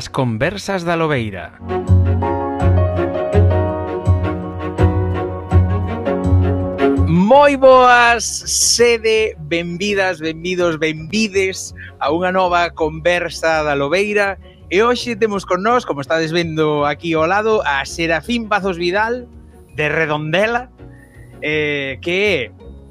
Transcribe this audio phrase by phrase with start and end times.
[0.00, 1.52] As conversas da Lobeira.
[7.04, 14.40] Moi boas, sede, benvidas, benvidos, benvides a unha nova conversa da Lobeira.
[14.72, 19.28] E hoxe temos con nós, como estades vendo aquí ao lado, a Serafín Pazos Vidal,
[19.76, 20.72] de Redondela,
[21.44, 22.40] eh, que é,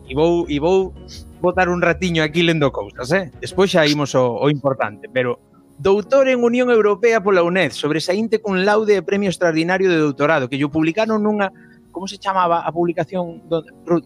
[0.06, 0.94] e vou, e vou
[1.42, 3.34] botar un ratiño aquí lendo cousas, eh?
[3.42, 5.49] Despois xa imos o, o importante, pero
[5.80, 10.60] doutor en Unión Europea pola UNED, sobresaínte cun laude e premio extraordinario de doutorado, que
[10.60, 11.52] yo publicaron nunha,
[11.92, 13.42] como se chamaba a publicación?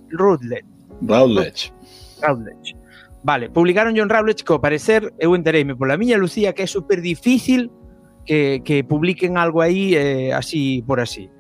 [0.10, 0.66] Routledge.
[1.02, 1.74] Routledge.
[2.22, 2.78] Routledge.
[3.24, 7.02] Vale, publicaron John Routledge que ao parecer eu entereime pola miña Lucía que é super
[7.02, 7.72] difícil
[8.28, 11.32] que, que publiquen algo aí eh, así por así.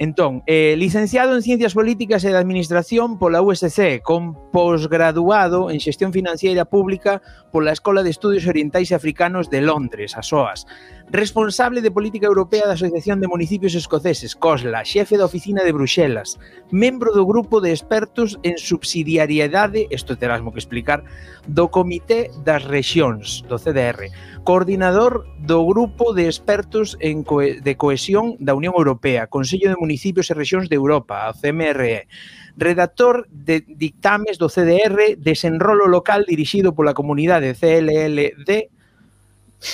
[0.00, 6.08] Entón, eh, licenciado en Ciencias Políticas e de Administración pola USC, con posgraduado en Xestión
[6.16, 7.20] Financiera Pública
[7.52, 10.64] pola Escola de Estudios Orientais e Africanos de Londres, a SOAS
[11.12, 16.38] responsable de política europea da Asociación de Municipios Escoceses, COSLA, xefe da oficina de Bruxelas,
[16.70, 21.02] membro do grupo de expertos en subsidiariedade, isto terásmo que explicar,
[21.50, 24.14] do Comité das Rexións, do CDR,
[24.46, 30.30] coordinador do grupo de expertos en coe, de cohesión da Unión Europea, Consello de Municipios
[30.30, 32.06] e Rexións de Europa, a CMRE,
[32.54, 38.78] redactor de dictames do CDR Desenrolo Local dirixido pola comunidade CLLD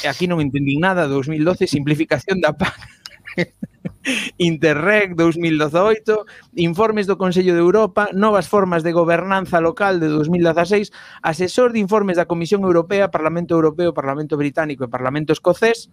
[0.02, 2.74] E aquí non entendín nada, 2012, simplificación da PAC.
[4.38, 10.90] Interreg 2018, informes do Consello de Europa, novas formas de gobernanza local de 2016,
[11.22, 15.90] asesor de informes da Comisión Europea, Parlamento Europeo, Parlamento Británico e Parlamento Escocés,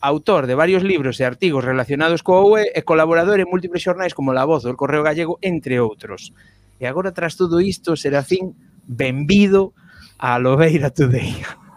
[0.00, 4.34] autor de varios libros e artigos relacionados coa UE e colaborador en múltiples xornais como
[4.34, 6.30] La Voz, o Correo Gallego, entre outros.
[6.78, 8.54] E agora, tras todo isto, Serafín,
[8.86, 9.74] benvido
[10.18, 11.34] a Lobeira Today.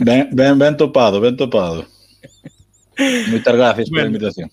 [0.00, 1.86] Ben, ben, ben topado, ben topado.
[3.30, 4.04] Moitas gracias bueno.
[4.04, 4.50] pola invitación.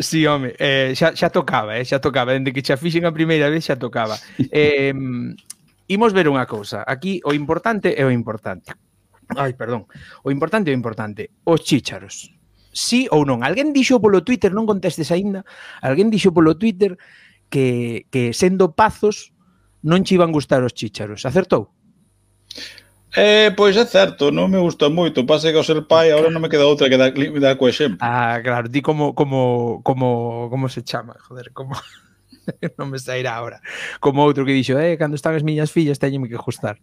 [0.00, 3.48] Sí, home, eh, xa, xa tocaba, eh, xa tocaba, dende que xa fixen a primeira
[3.48, 4.16] vez xa tocaba.
[4.50, 4.92] Eh,
[5.88, 8.72] imos ver unha cousa, aquí o importante é o importante.
[9.36, 9.88] Ai, perdón.
[10.24, 12.32] O importante é o importante, os chícharos.
[12.74, 13.46] Sí ou non?
[13.46, 15.46] Alguén dixo polo Twitter, non contestes aínda,
[15.78, 16.98] alguén dixo polo Twitter
[17.46, 19.30] que, que sendo pazos
[19.84, 21.22] non che iban gustar os chícharos.
[21.22, 21.70] Acertou?
[23.16, 26.42] Eh, pois é certo, non me gusta moito, pase que ao ser pai agora non
[26.42, 28.02] me queda outra que dar, dar co exemplo.
[28.02, 31.78] Ah, claro, di como como como como se chama, joder, como
[32.78, 33.62] non me sairá agora.
[34.02, 36.74] Como outro que dixo, eh, cando están as miñas fillas teñenme que gustar.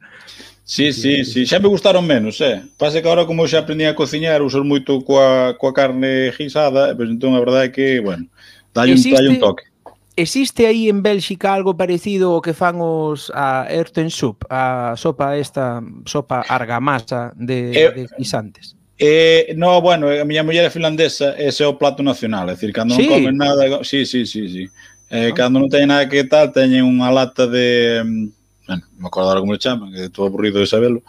[0.63, 2.63] Sí, sí, sí, xa me gustaron menos, eh.
[2.79, 7.07] Pase que agora como xa aprendí a cociñar, usar moito coa, coa carne guisada, pois
[7.07, 8.23] pues, entón a verdade é que, bueno,
[8.71, 9.70] dalle un, dalle un toque.
[10.15, 15.39] Existe aí en Bélxica algo parecido ao que fan os a Erten Soup, a sopa
[15.39, 18.75] esta, sopa argamasa de, eh, de guisantes?
[18.99, 22.53] Eh, no, bueno, eh, a miña muller é finlandesa, ese é o plato nacional, é
[22.53, 23.07] dicir, cando sí.
[23.07, 24.63] non comen nada, sí, sí, sí, sí.
[25.09, 25.33] Eh, ah.
[25.33, 29.53] cando non teñen nada que tal, teñen unha lata de mm, bueno, me acordo como
[29.53, 31.01] le chaman, que estou aburrido de sabelo.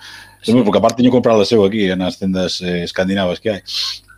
[0.43, 0.53] Sí.
[0.53, 3.63] Porque aparte teño comprado a seu aquí nas tendas eh, escandinavas que hai.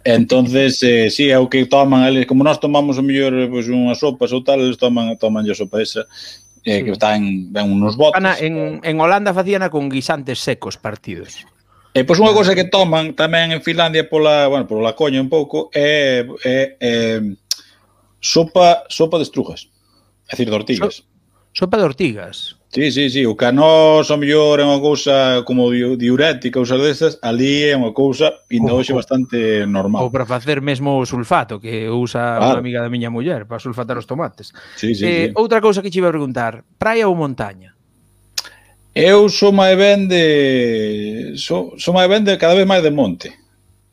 [0.04, 3.72] Entonces, eh, sí, é o que toman eles, como nós tomamos o mellor pois, pues,
[3.72, 6.04] unhas sopas ou tal, eles toman, toman a sopa esa,
[6.60, 8.20] eh, que está en, en unos botes.
[8.20, 11.48] Ana, en, en Holanda facíana con guisantes secos partidos.
[11.96, 15.70] E pois unha cousa que toman tamén en Finlandia pola, bueno, pola coña un pouco
[15.70, 17.22] é, é, é
[18.20, 19.72] sopa sopa de estrujas.
[20.28, 21.00] É dicir, de ortigas.
[21.00, 21.13] So,
[21.54, 22.56] sopa de ortigas.
[22.74, 27.70] Sí, sí, sí, o canós o mellor é unha cousa como diurética, ou desas, ali
[27.70, 30.02] é unha cousa ainda hoxe bastante normal.
[30.02, 32.58] Ou para facer mesmo o sulfato que usa claro.
[32.58, 34.50] unha amiga da miña muller para sulfatar os tomates.
[34.74, 35.38] Sí, sí, eh, sí.
[35.38, 37.78] Outra cousa que che iba a preguntar, praia ou montaña?
[38.90, 43.30] Eu sou máis ben de sou, sou máis ben de cada vez máis de monte.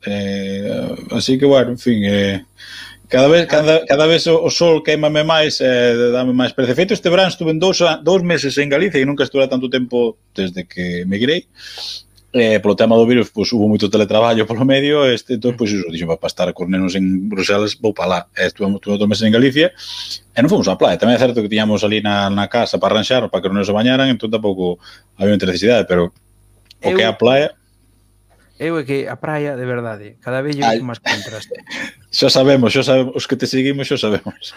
[0.02, 2.42] Eh, así que bueno, en fin, eh,
[3.12, 3.48] Cada vez, ah.
[3.48, 6.80] cada, cada vez o, o sol queimame máis, eh, dame máis perece.
[6.80, 10.64] Feito este verán estuve dous, dous meses en Galicia e nunca estuve tanto tempo desde
[10.64, 11.44] que migrei.
[12.32, 15.92] Eh, polo tema do virus, pois, hubo moito teletraballo polo medio, este, entón, pois, iso,
[15.92, 18.20] dixo, para estar con nenos en Bruselas, vou para lá.
[18.32, 19.76] Eh, estuve, estuve outro mes en Galicia,
[20.32, 20.96] e non fomos á playa.
[20.96, 23.68] Tamén é certo que tiñamos ali na, na casa para arranxar, para que os nenos
[23.68, 24.80] se bañaran, entón tampouco
[25.20, 26.16] había muita necesidade, pero
[26.80, 27.52] o que é a playa...
[28.56, 31.60] Eu é que a praia, de verdade, cada vez lle máis contraste.
[32.12, 34.52] Xa sabemos, xa sabemos, os que te seguimos xa sabemos.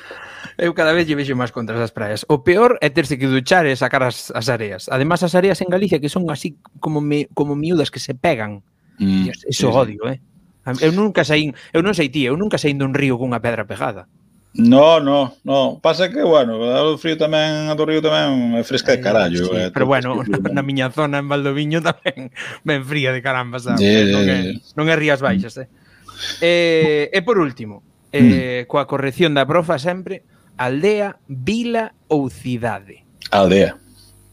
[0.58, 2.26] Eu cada vez lle vexo máis contra as praias.
[2.26, 4.90] O peor é terse que duchar e sacar as, as areas.
[4.90, 8.66] Además, as areas en Galicia que son así como me, como miúdas que se pegan.
[8.98, 10.18] Mm, Dios, eso sí, odio, eh?
[10.82, 14.08] Eu nunca saín, eu non sei ti, eu nunca saín dun río cunha pedra pegada.
[14.54, 15.78] No, no, no.
[15.82, 19.44] Pasa que, bueno, o frío tamén, a do río tamén é fresca de eh, carallo.
[19.50, 22.30] Sí, eh, pero bueno, na, na miña zona en Valdoviño tamén
[22.62, 23.82] ben fría de caramba, sabe?
[23.82, 24.62] Yeah, yeah, yeah.
[24.78, 25.66] Non é Rías Baixas, eh?
[26.40, 27.82] E, e por último,
[28.12, 28.70] eh, mm.
[28.70, 30.22] coa corrección da profa sempre,
[30.56, 33.02] aldea, vila ou cidade?
[33.31, 33.76] Aldea.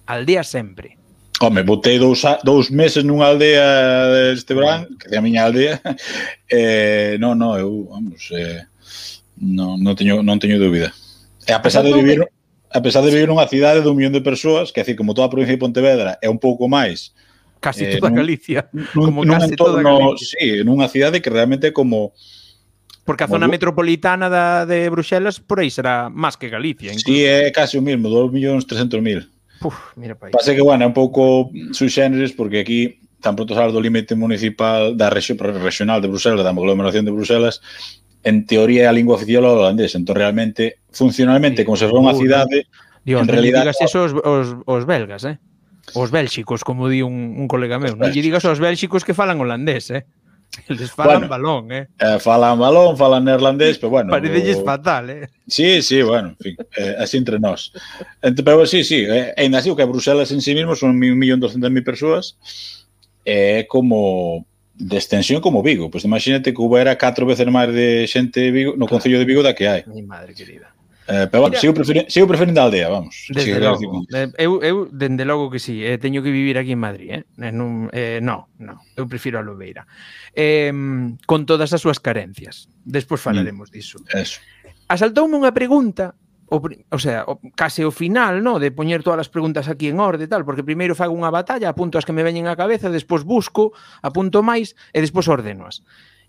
[0.06, 0.98] Aldea sempre.
[1.42, 5.81] Home, botei dous, dous meses nunha aldea este verán, que é a miña aldea,
[6.54, 8.62] eh, non, non, eu, vamos, eh,
[9.42, 10.94] non, non, teño, non teño dúbida.
[11.50, 12.22] E a pesar de vivir,
[12.69, 15.33] a pesar de vivir nunha cidade dun millón de persoas, que é como toda a
[15.33, 17.18] provincia de Pontevedra é un pouco máis
[17.62, 18.68] casi eh, toda Galicia.
[18.74, 20.28] Nun, como nun casi entorno, toda Galicia.
[20.36, 22.12] Sí, nunha cidade que realmente como
[23.06, 23.54] Porque a zona du...
[23.54, 26.92] metropolitana da, de Bruxelas por aí será máis que Galicia.
[26.92, 27.08] Incluso.
[27.08, 29.62] Sí, é casi o mismo, 2.300.000.
[29.62, 30.34] Puf, mira pa.
[30.34, 34.98] Pase que, bueno, é un pouco subxéneres porque aquí tan pronto sales do límite municipal
[34.98, 37.62] da región regional de Bruselas, da aglomeración de Bruselas,
[38.25, 42.18] en teoría a lingua oficial o holandés, entón realmente, funcionalmente, sí, como se for unha
[42.18, 42.66] cidade,
[43.06, 43.62] Dios, en realidad...
[43.66, 45.38] Digas eso os, os, os belgas, eh?
[45.94, 47.96] Os bélxicos, como di un, un colega meu.
[47.96, 50.04] Non lle digas aos bélxicos que falan holandés, eh?
[50.68, 51.88] Eles falan bueno, balón, eh?
[51.96, 52.20] eh?
[52.20, 54.12] Falan balón, falan neerlandés, pero bueno...
[54.12, 54.66] Parecelles o...
[54.66, 55.30] fatal, eh?
[55.48, 57.72] Sí, sí, bueno, en fin, eh, así entre nós.
[58.22, 61.84] Ente, pero sí, sí, eh, ainda así o que Bruselas en sí mismo son 1.200.000
[61.84, 62.36] persoas,
[63.24, 64.46] é eh, como
[64.76, 65.90] de extensión como Vigo.
[65.90, 69.26] Pois pues imagínate que houbera catro veces máis de xente de Vigo, no Concello de
[69.30, 69.86] Vigo da que hai.
[69.86, 70.74] Mi madre querida.
[71.07, 73.27] Eh, pero bueno, sigo, preferi sigo preferindo a aldea, vamos.
[73.30, 74.06] Desde logo.
[74.13, 77.24] Eh, eu, eu, dende logo que sí, eh, teño que vivir aquí en Madrid, eh?
[77.51, 79.89] Non, eh, no, no, eu prefiro a Lobeira.
[80.31, 80.71] Eh,
[81.25, 82.69] con todas as súas carencias.
[82.86, 83.74] Despois falaremos mm.
[83.74, 83.98] disso.
[84.13, 84.39] Eso.
[84.88, 86.13] Asaltoume unha pregunta
[86.51, 90.04] O, o sea, o, case o final, no, de poñer todas as preguntas aquí en
[90.04, 92.92] orde e tal, porque primeiro fago unha batalla, apunto as que me veñen á cabeza,
[92.92, 93.71] despois busco,
[94.04, 95.80] apunto máis e despois ordenoas.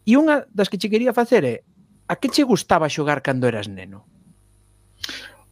[0.06, 1.66] E unha das que che quería facer é
[2.06, 4.06] a que che gustaba xogar cando eras neno?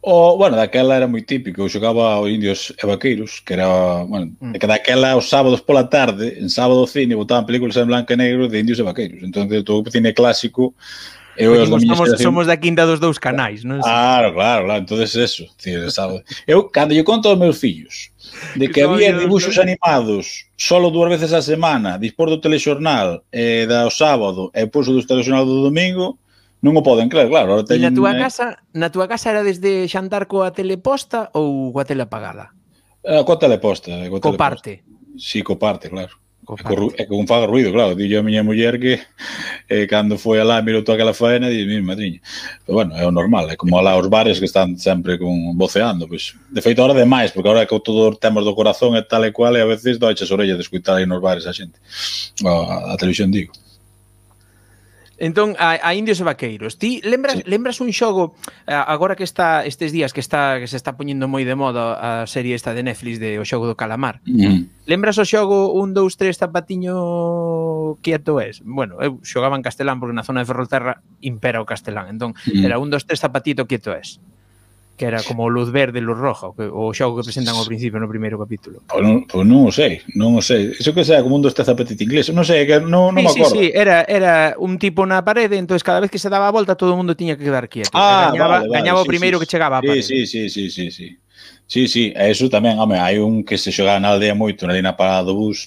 [0.01, 4.33] O, bueno, daquela era moi típico, eu xogaba os Indios e Vaqueiros, que era, bueno,
[4.41, 4.57] mm.
[4.57, 8.49] que daquela os sábados pola tarde, en sábado cine, botaban películas en blanco e negro
[8.49, 9.21] de Indios e Vaqueiros.
[9.21, 10.73] Entón, todo o cine clásico
[11.37, 13.79] Eu e os somos, somos da quinta dos dous canais, non?
[13.79, 16.23] Claro, claro, claro, entonces eso, tío, sábado.
[16.45, 18.11] Eu cando lle conto aos meus fillos
[18.55, 23.87] de que había dibuxos animados solo dúas veces a semana, dispor do telexornal eh, da
[23.87, 26.19] o sábado e pulso do telexornal do domingo,
[26.61, 27.57] non o poden creer, claro.
[27.57, 28.45] Ahora teñen, na túa eh, casa,
[28.77, 32.53] na túa casa era desde xantar coa teleposta ou coa tele apagada?
[33.01, 34.21] Eh, coa teleposta, eh, coa.
[34.21, 34.85] Co parte.
[35.17, 36.13] Si, sí, co parte, claro.
[36.45, 37.01] Co parte.
[37.01, 37.97] E, co, con faga ruido, claro.
[37.97, 39.01] Dillo a miña muller que
[39.73, 42.21] eh, cando foi alá mirou toda aquela faena e mi madriña.
[42.61, 46.05] Pero bueno, é o normal, é como alá os bares que están sempre con voceando,
[46.05, 46.37] pois.
[46.53, 49.57] De feito, ahora demais, porque ahora que todo temas do corazón e tal e cual,
[49.57, 51.81] e a veces doiche as orellas de escutar aí nos bares a xente.
[52.45, 53.49] A, a televisión digo.
[55.21, 56.81] Entón, a, a indios e vaqueiros.
[56.81, 57.43] Ti lembras, sí.
[57.45, 58.33] lembras un xogo
[58.65, 61.93] eh, agora que está estes días que está que se está poñendo moi de moda
[61.93, 64.25] a serie esta de Netflix de O xogo do calamar.
[64.25, 64.89] Mm.
[64.89, 68.65] Lembras o xogo 1 2 3 zapatiño quieto es?
[68.65, 72.09] Bueno, eu xogaba en castelán porque na zona de Ferrolterra impera o castelán.
[72.09, 72.65] Entón, mm.
[72.65, 74.17] era 1 2 3 zapatito quieto es
[75.01, 77.97] que era como luz verde, luz roja, o, que, o xogo que presentan ao principio
[77.97, 78.85] no primeiro capítulo.
[78.85, 80.77] Pois non, pois non o sei, non o sei.
[80.77, 83.41] Iso que sea como un dos tapete inglés, non sei, que non, non sí, me
[83.41, 83.57] acordo.
[83.57, 86.53] Sí, sí, era, era un tipo na parede, entonces cada vez que se daba a
[86.53, 87.89] volta todo o mundo tiña que quedar quieto.
[87.97, 90.05] Ah, gañaba, vale, vale, gañaba sí, o primeiro sí, que chegaba a parede.
[90.05, 91.17] Sí, sí, sí, sí, sí.
[91.65, 94.77] Sí, sí, e iso tamén, home, hai un que se xogaba na aldea moito, na
[94.77, 95.65] lina parada do bus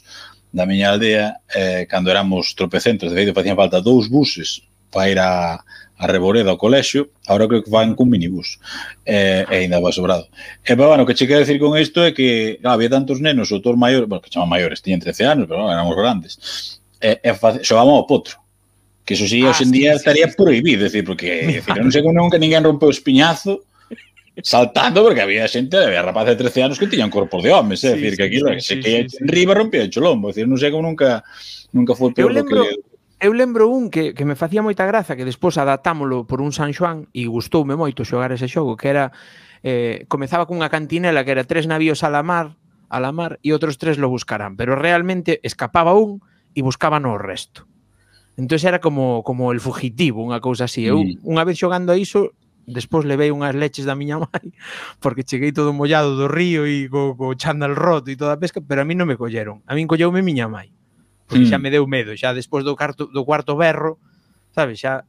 [0.54, 4.62] da miña aldea, eh, cando éramos tropecentos, de feito facían falta dous buses
[4.94, 5.58] para ir a,
[6.04, 8.60] a Reboreda ao colexio, agora creo que van cun minibús
[9.08, 10.28] e, e ainda va sobrado.
[10.60, 13.24] E pero, bueno, o que che quero decir con isto é que claro, había tantos
[13.24, 16.32] nenos, o autor maior, bueno, que chaman maiores, tiñen 13 anos, pero bueno, éramos grandes,
[17.00, 17.30] e, e
[17.64, 18.36] xogaban ao potro.
[19.04, 22.04] Que eso sí, ah, hoxendía sí, sí, estaría sí, prohibido, decir, porque decir, non sei
[22.04, 23.64] como nunca ninguén rompeu o espiñazo,
[24.42, 27.92] saltando porque había xente, había rapaces de 13 anos que tiñan corpos de homes, é
[27.92, 30.60] sí, decir, sí, que aquí sí, que sí, en sí, rompía o cholombo, decir, non
[30.60, 31.24] sei como nunca
[31.72, 32.93] nunca foi peor lembro, que
[33.24, 36.76] eu lembro un que, que me facía moita graza, que despois adaptámolo por un San
[36.76, 39.16] Xoán e gustoume moito xogar ese xogo, que era
[39.64, 42.60] eh, comezaba cunha cantinela que era tres navíos a la mar,
[42.92, 46.20] a la mar e outros tres lo buscarán, pero realmente escapaba un
[46.52, 47.64] e buscaban o resto.
[48.36, 50.84] Entón era como como el fugitivo, unha cousa así.
[50.84, 51.24] Eu mm.
[51.24, 52.36] unha vez xogando a iso,
[52.68, 54.52] despois levei unhas leches da miña mãe
[55.02, 58.60] porque cheguei todo mollado do río e co, co chándal roto e toda a pesca,
[58.60, 59.64] pero a mí non me colleron.
[59.64, 60.76] A min colleume miña mãe
[61.34, 61.50] porque mm.
[61.50, 63.98] xa me deu medo, xa despois do cuarto, do cuarto berro,
[64.54, 65.02] sabes, xa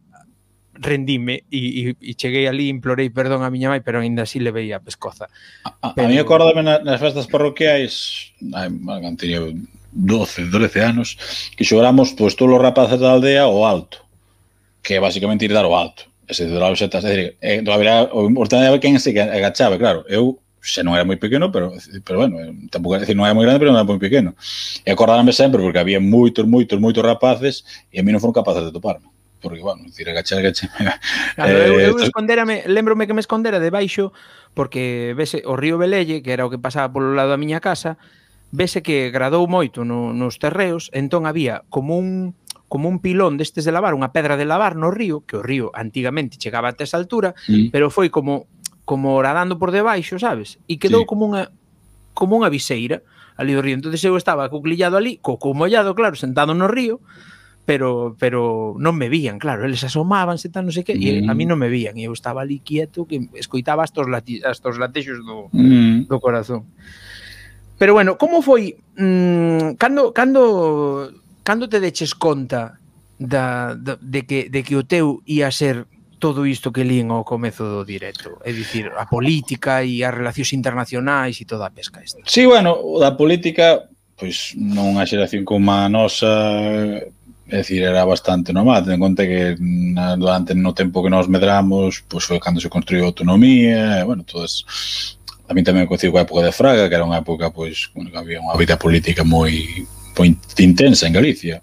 [0.74, 4.50] rendime e, e, e cheguei ali implorei perdón a miña mãe, pero ainda así le
[4.50, 5.30] veía a pescoza.
[5.64, 6.08] A, pero...
[6.08, 9.46] a mí acordame na, nas festas parroquiais, ai, man, teña
[9.94, 11.16] 12, 12 anos,
[11.54, 14.02] que xogáramos pois todos os rapaces da aldea o alto,
[14.82, 16.10] que é basicamente ir dar o alto.
[16.26, 20.02] Ese duraba xa, é dicir, eh, había, o importante era quen se agachaba, claro.
[20.10, 22.42] Eu xa non era moi pequeno, pero, pero bueno,
[22.74, 24.34] tampouco, decir, non era moi grande, pero non era moi pequeno.
[24.82, 27.62] E acordáronme sempre porque había moitos, moitos, moitos rapaces
[27.94, 29.14] e a mí non foron capaces de toparme
[29.46, 30.72] porque, bueno, dicir, agachar, agachar...
[31.36, 34.10] Claro, eh, eu, eu eh, esconderame, lembrome que me escondera debaixo,
[34.58, 38.02] porque vese o río Belelle, que era o que pasaba polo lado da miña casa,
[38.50, 42.34] vese que gradou moito no, nos terreos, entón había como un
[42.66, 45.70] como un pilón destes de lavar, unha pedra de lavar no río, que o río
[45.78, 47.70] antigamente chegaba até esa altura, mm.
[47.70, 48.50] pero foi como
[48.86, 50.62] como radando por debaixo, sabes?
[50.70, 51.10] E quedou sí.
[51.10, 51.50] como unha
[52.14, 53.02] como unha viseira
[53.36, 53.76] ali do río.
[53.76, 57.02] Entonces eu estaba cuclillado ali, co co mollado, claro, sentado no río,
[57.66, 61.02] pero pero non me vían, claro, eles asomábanse tan non sei que, mm.
[61.02, 61.50] e a mí mm.
[61.50, 65.50] non me vían, e eu estaba ali quieto que escoitaba estos lati estos latexos do
[65.50, 66.06] mm.
[66.06, 66.70] do corazón.
[67.76, 71.12] Pero bueno, como foi mm, cando cando
[71.42, 72.78] cando te deches conta
[73.18, 75.90] da, da de que de que o teu ia ser
[76.26, 78.42] todo isto que lín ao comezo do directo?
[78.42, 82.18] É dicir, a política e as relacións internacionais e toda a pesca esta.
[82.26, 83.86] Sí, bueno, da política,
[84.18, 86.34] pois non a xeración como a nosa
[87.46, 91.30] É dicir, era bastante normal, ten en conta que na, durante no tempo que nos
[91.30, 94.66] medramos, pois foi cando se construiu a autonomía, e, bueno, todas
[95.46, 98.18] a mí tamén coincido coa época de Fraga, que era unha época pois, bueno, que
[98.18, 99.54] había unha vida política moi,
[100.18, 101.62] moi intensa en Galicia,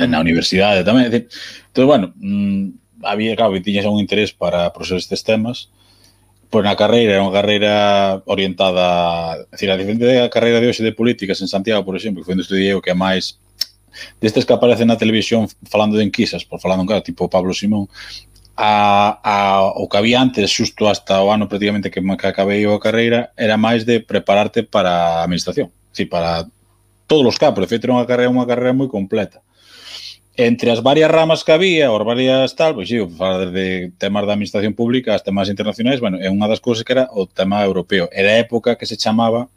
[0.00, 1.28] na universidade tamén, é dicir,
[1.68, 5.70] entón, bueno, mmm, había, claro, que tiña un interés para prosar estes temas,
[6.50, 7.74] pois na carreira, era unha carreira
[8.26, 12.22] orientada, é dicir, a diferente da carreira de hoxe de políticas en Santiago, por exemplo,
[12.22, 13.38] que foi onde estudiei o que é máis
[14.20, 17.88] destes que aparecen na televisión falando de enquisas, por falando un cara tipo Pablo Simón,
[18.56, 19.36] a, a,
[19.76, 23.60] o que había antes, xusto hasta o ano prácticamente que, que acabei a carreira, era
[23.60, 26.46] máis de prepararte para a administración, si, para
[27.06, 29.44] todos os campos, de feito era unha carreira, unha carreira moi completa
[30.36, 34.28] entre as varias ramas que había, ou as varias tal, pois sí, falar desde temas
[34.28, 37.64] da administración pública as temas internacionais, bueno, é unha das cousas que era o tema
[37.64, 38.08] europeo.
[38.12, 39.48] Era a época que se chamaba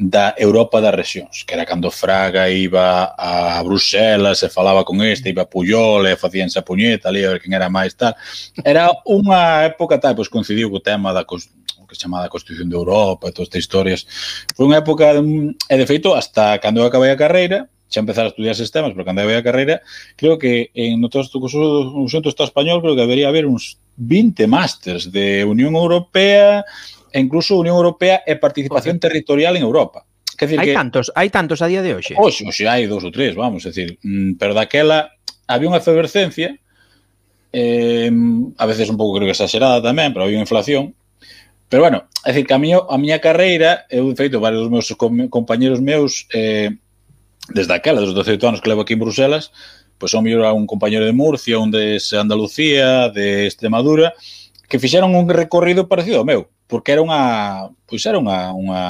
[0.00, 5.28] da Europa das rexións, que era cando Fraga iba a Bruxelas, se falaba con este,
[5.28, 8.16] iba a Puyol, e facíanse a puñeta ali, a ver quen era máis tal.
[8.64, 12.80] Era unha época tal, pois coincidiu co tema da o que se chamada Constitución de
[12.80, 14.00] Europa e todas estas historias.
[14.56, 18.24] Foi unha época, mm, e de feito, hasta cando eu acabei a carreira, xa empezar
[18.24, 19.82] a estudiar sistemas, porque andaba a carreira,
[20.14, 25.10] creo que en outros o Centro está Español creo que debería haber uns 20 másters
[25.10, 26.62] de Unión Europea,
[27.10, 29.10] e incluso Unión Europea e participación okay.
[29.10, 30.06] territorial en Europa.
[30.38, 32.14] Que decir hai que, tantos, hai tantos a día de hoxe.
[32.14, 35.10] Hoxe, hoxe hai dous ou tres, vamos, é decir, mm, pero daquela
[35.50, 36.54] había unha efervescencia,
[37.50, 38.08] eh,
[38.56, 40.94] a veces un pouco creo que exagerada tamén, pero había unha inflación,
[41.70, 44.74] Pero bueno, é dicir, que a, miña, a miña carreira, eu de feito, varios dos
[44.74, 44.90] meus
[45.30, 46.74] compañeros meus eh,
[47.50, 49.52] desde aquela, dos 18 anos que levo aquí en Bruselas,
[49.98, 54.14] pois son mellor a un compañero de Murcia, un de Andalucía, de Extremadura,
[54.68, 58.80] que fixeron un recorrido parecido ao meu, porque era unha, pois era unha, unha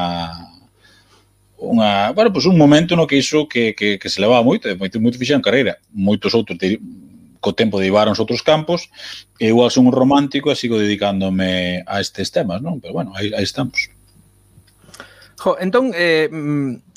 [1.60, 4.96] unha, bueno, pois un momento no que iso que, que, que se levaba moito, moito,
[4.96, 5.76] moito fixeron carreira.
[5.92, 6.80] Moitos outros de,
[7.40, 8.88] co tempo derivaronse outros campos,
[9.36, 12.80] e igual son un romántico e sigo dedicándome a estes temas, non?
[12.80, 13.92] Pero bueno, aí, aí estamos.
[15.40, 16.89] Jo, entón, eh, mm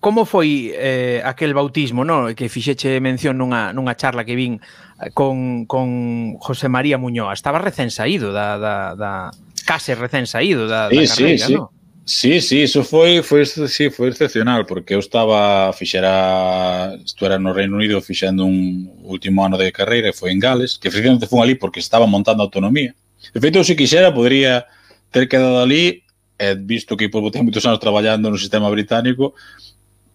[0.00, 2.34] como foi eh, aquel bautismo, no?
[2.34, 4.58] que fixeche mención nunha, nunha charla que vin
[4.98, 7.32] eh, con, con José María Muñoa.
[7.32, 9.30] Estaba recén saído da, da, da
[9.62, 11.70] case recén saído da, sí, da carreira, sí, no?
[11.70, 11.82] Sí.
[12.04, 17.76] Sí, sí, iso foi, foi, sí, foi excepcional, porque eu estaba, fixera, estuera no Reino
[17.76, 21.54] Unido fixendo un último ano de carreira e foi en Gales, que efectivamente foi ali
[21.54, 22.92] porque estaba montando autonomía.
[23.32, 24.66] De feito, se quixera, podría
[25.12, 26.02] ter quedado ali
[26.42, 29.38] e visto que pois, botei moitos anos traballando no sistema británico,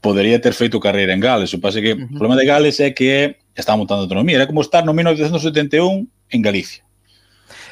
[0.04, 1.56] podería ter feito carreira en Gales.
[1.56, 2.12] O pase que uh -huh.
[2.12, 4.44] o problema de Gales é que estaba está montando autonomía.
[4.44, 6.84] Era como estar no 1971 en Galicia.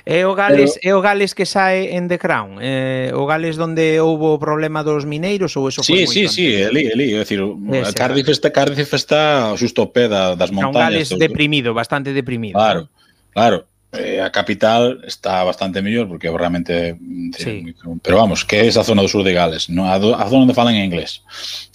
[0.06, 0.86] É o Gales, Pero...
[0.86, 4.86] é o Gales que sae en The Crown, É o Gales onde houve o problema
[4.86, 8.30] dos mineiros ou eso sí, foi Sí, sí, sí, ali, ali, é dicir, Ese, Cardiff
[8.30, 10.78] está Cardiff está xusto ao pé da, das montañas.
[10.78, 12.54] É un Gales deprimido, bastante deprimido.
[12.54, 12.86] Claro.
[13.34, 13.66] Claro,
[13.98, 17.76] eh, a capital está bastante mellor porque realmente mm, sí.
[18.02, 20.44] pero vamos, que é esa zona do sur de Gales, no a, do, a zona
[20.44, 21.22] onde falan en inglés.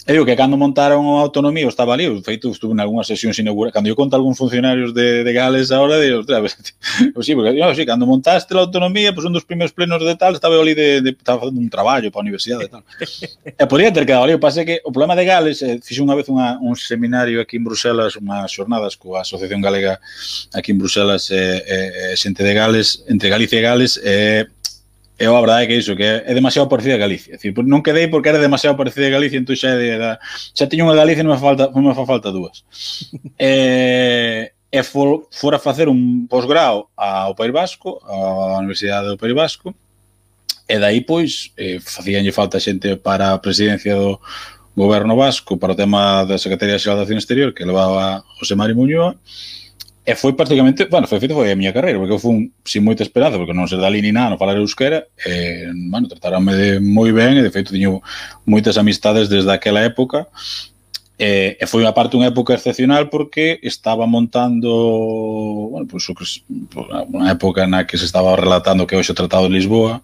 [0.07, 3.87] Eu que cando montaron a autonomía estaba ali, feito, estuve en algunhas sesións inauguradas, cando
[3.87, 6.53] eu conto a algún funcionarios de, de Gales ahora, de, ostras, pues,
[7.13, 10.15] pues, sí, porque, no, sí, cando montaste a autonomía, pues un dos primeiros plenos de
[10.15, 12.83] tal, estaba ali de, de estaba facendo un traballo para a universidade e tal.
[13.61, 16.17] e podría ter quedado ali, o pase que o problema de Gales, eh, fixe unha
[16.17, 20.01] vez unha, un seminario aquí en Bruselas, unhas xornadas coa Asociación Galega
[20.49, 24.49] aquí en Bruselas, eh, eh, eh, xente de Gales, entre Galicia e Gales, eh,
[25.21, 27.37] eu a verdade é que iso, que é demasiado parecida a Galicia.
[27.37, 30.17] Decir, non quedei porque era demasiado parecida a Galicia, entón xa, era,
[30.57, 32.65] xa tiño unha Galicia e non me falta, non me fa falta dúas.
[33.37, 39.77] e, e for, fora facer un posgrao ao País Vasco, á Universidade do País Vasco,
[40.65, 44.17] e dai, pois, eh, facíanlle falta xente para a presidencia do
[44.73, 48.73] goberno vasco, para o tema da Secretaría Xeral de Acción Exterior, que levaba José Mari
[48.73, 49.19] Muñoa,
[50.03, 53.05] E foi prácticamente, bueno, foi feito foi a miña carreira, porque eu fui sin moita
[53.05, 57.13] esperanza, porque non ser dali ni nada, non falar euskera, e, bueno, trataronme de moi
[57.13, 58.01] ben, e de feito tiño
[58.49, 60.25] moitas amistades desde aquela época,
[61.21, 67.29] e, e foi unha parte unha época excepcional porque estaba montando, bueno, pois, pues, unha
[67.37, 70.01] época na que se estaba relatando que hoxe o Tratado de Lisboa,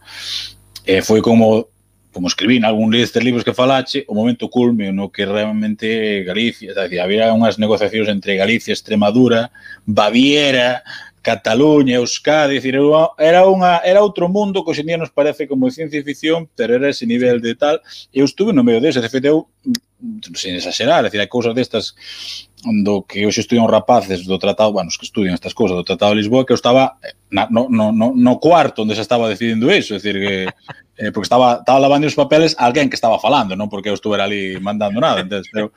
[0.85, 1.73] e foi como
[2.17, 6.89] como escribí algún destes libros que falache, o momento culme no que realmente Galicia, está
[6.89, 9.53] dicir, había unhas negociacións entre Galicia, Extremadura,
[9.85, 10.81] Baviera,
[11.21, 12.73] Cataluña, Euskadi, dicir,
[13.21, 17.05] era unha era outro mundo que hoxendía nos parece como ciencia ficción, pero era ese
[17.05, 17.85] nivel de tal.
[18.09, 21.93] Eu estuve no medio dese, de feito eu mm, sin exagerar, decir, hai cousas destas
[22.81, 26.17] do que hoxe estudian rapaces do tratado, bueno, os que estudian estas cousas do tratado
[26.17, 29.29] de Lisboa, que eu estaba eh, na, no, no, no, no cuarto onde se estaba
[29.29, 30.49] decidindo iso, decir que
[30.97, 34.25] eh, porque estaba, estaba lavando os papeles alguén que estaba falando, non porque eu estuvera
[34.25, 35.69] ali mandando nada, entonces, pero,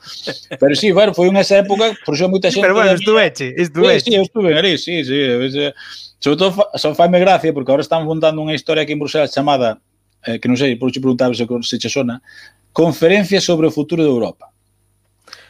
[0.57, 2.65] pero sí, bueno, foi unha esa época, por iso moita xente...
[2.65, 4.01] Pero bueno, estuveche, estuveche.
[4.01, 5.17] Sí, sí, eu estuve ali, sí, sí,
[5.53, 5.69] sí.
[6.17, 9.77] Sobre todo, só faime gracia, porque agora están fundando unha historia aquí en Bruselas chamada,
[10.25, 12.17] eh, que non sei, por xe preguntaba se, se che sona,
[12.71, 14.47] Conferencia sobre o futuro de Europa.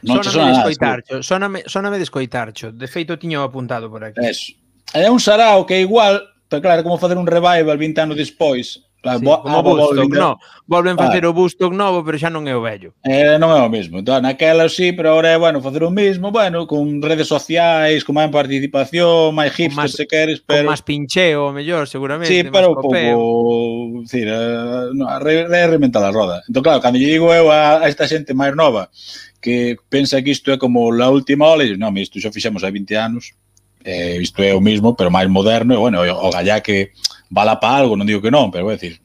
[0.02, 2.68] Non soname sona de escoitarcho, soname, soname de escoitarcho.
[2.74, 4.18] De feito, tiño apuntado por aquí.
[4.26, 4.58] Eso.
[4.92, 6.18] É un sarao que igual,
[6.50, 9.96] pero claro, como facer un revival 20 anos despois, Claro, sí, bo, como ah, Bustock,
[9.96, 10.40] volven, no.
[10.68, 11.30] volven facer ah.
[11.30, 12.94] o Bustock novo, pero xa non é o vello.
[13.02, 13.98] Eh, non é o mesmo.
[13.98, 18.14] Entón, naquela sí, pero agora é bueno facer o mesmo, bueno, con redes sociais, con
[18.14, 20.70] máis participación, máis hipster más, se queres, pero...
[20.70, 22.30] Con máis pincheo, mellor, seguramente.
[22.30, 24.06] Sí, pero un pouco...
[24.06, 26.46] Decir, uh, eh, no, re, re, reventar a roda.
[26.46, 28.94] Entón, claro, cando lle digo eu a, a esta xente máis nova
[29.42, 32.70] que pensa que isto é como la última ola, e non, isto xa fixemos hai
[32.70, 33.34] 20 anos,
[33.82, 36.94] eh, isto é o mismo, pero máis moderno, e bueno, o, o gallá que
[37.32, 39.00] bala para algo, non digo que non, pero vou decir,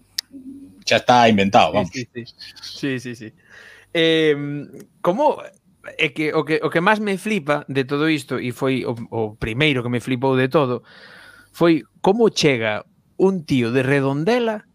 [0.83, 1.95] xa está inventado, vamos.
[1.95, 2.35] Sí, sí, sí.
[2.61, 3.29] sí, sí, sí.
[3.95, 4.35] Eh,
[5.01, 5.39] como
[5.97, 8.99] é que o que o que máis me flipa de todo isto e foi o,
[9.15, 10.83] o primeiro que me flipou de todo
[11.55, 12.85] foi como chega
[13.17, 14.67] un tío de Redondela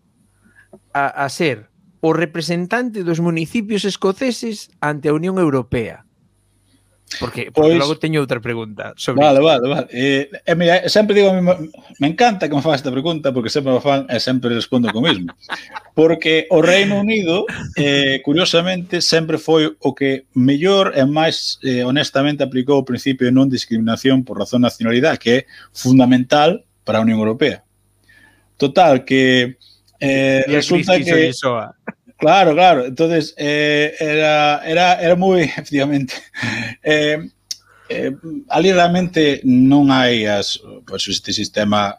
[0.95, 1.67] a, a ser
[1.99, 6.07] o representante dos municipios escoceses ante a Unión Europea.
[7.19, 9.45] Porque, porque pois, logo teño outra pregunta sobre Vale, isto.
[9.45, 9.87] vale, vale.
[9.91, 11.69] Eh, eh, mira, eh, sempre digo, me,
[11.99, 15.01] me encanta que me fan esta pregunta porque sempre me fan e sempre respondo co
[15.03, 15.27] mesmo.
[15.93, 17.45] Porque o Reino Unido,
[17.75, 23.35] eh, curiosamente, sempre foi o que mellor e máis eh, honestamente aplicou o principio de
[23.35, 25.39] non discriminación por razón de nacionalidade, que é
[25.75, 27.63] fundamental para a Unión Europea.
[28.55, 29.57] Total, que
[29.99, 31.33] eh, resulta que...
[31.33, 31.75] Soa.
[32.21, 32.85] Claro, claro.
[32.85, 36.13] Entonces, eh, era, era, era moi, efectivamente,
[36.83, 37.17] eh,
[37.89, 38.13] eh,
[38.47, 41.97] ali realmente non hai as, pues, este sistema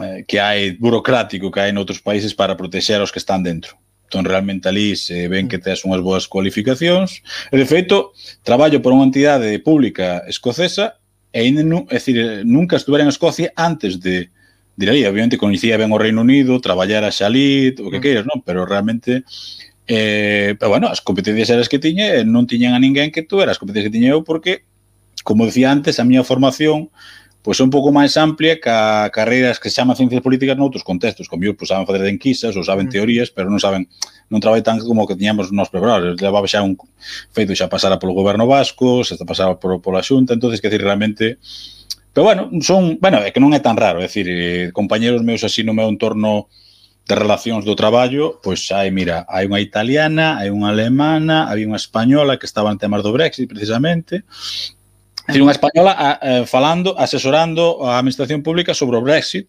[0.00, 3.76] eh, que hai burocrático que hai noutros países para proteger os que están dentro.
[4.08, 7.20] Entón, realmente ali se ven que tes unhas boas cualificacións.
[7.52, 10.96] E, de feito, traballo por unha entidade pública escocesa
[11.36, 11.60] e, ainda,
[11.92, 14.32] é dicir, nunca estivera en Escocia antes de,
[14.76, 18.02] diría, obviamente coñecía ben o Reino Unido, traballar a Xalit, o que mm.
[18.02, 18.40] queiras, non?
[18.44, 19.24] Pero realmente
[19.86, 23.56] eh, pero bueno, as competencias eras que tiñe, non tiñan a ninguén que tú eras,
[23.56, 24.64] as competencias que tiñe eu porque
[25.22, 26.90] como decía antes, a miña formación
[27.42, 30.86] pois é un pouco máis amplia que a carreiras que se chaman ciencias políticas noutros
[30.86, 32.94] contextos, como eu, pois saben fazer de enquisas ou saben mm.
[32.94, 33.90] teorías, pero non saben
[34.30, 36.22] non traballan tan como que tiñamos nos preparados.
[36.22, 36.78] Levaba xa un
[37.34, 41.42] feito xa pasara polo goberno vasco, xa pasara por, pola xunta, entonces que decir, realmente
[42.12, 45.40] Pero bueno, son, bueno, é que non é tan raro, é dicir, eh, compañeros meus
[45.48, 46.52] así no meu entorno
[47.08, 51.80] de relacións do traballo, pois hai, mira, hai unha italiana, hai unha alemana, hai unha
[51.80, 54.28] española que estaba en temas do Brexit precisamente.
[55.24, 59.48] É dicir, unha española a, a, falando, asesorando a administración pública sobre o Brexit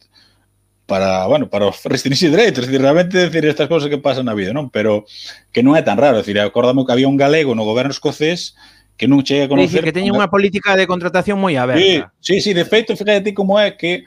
[0.87, 4.71] para, bueno, para restringir dereitos, decir, realmente decir estas cousas que pasan na vida, non?
[4.71, 5.03] Pero
[5.51, 8.55] que non é tan raro, decir, acordamo que había un galego no goberno escocés
[8.97, 9.81] que non chega a conocer.
[9.81, 11.81] Dicir que teñen unha política de contratación moi aberta.
[11.81, 14.05] Sí, sí, sí, de feito, fíjate como é que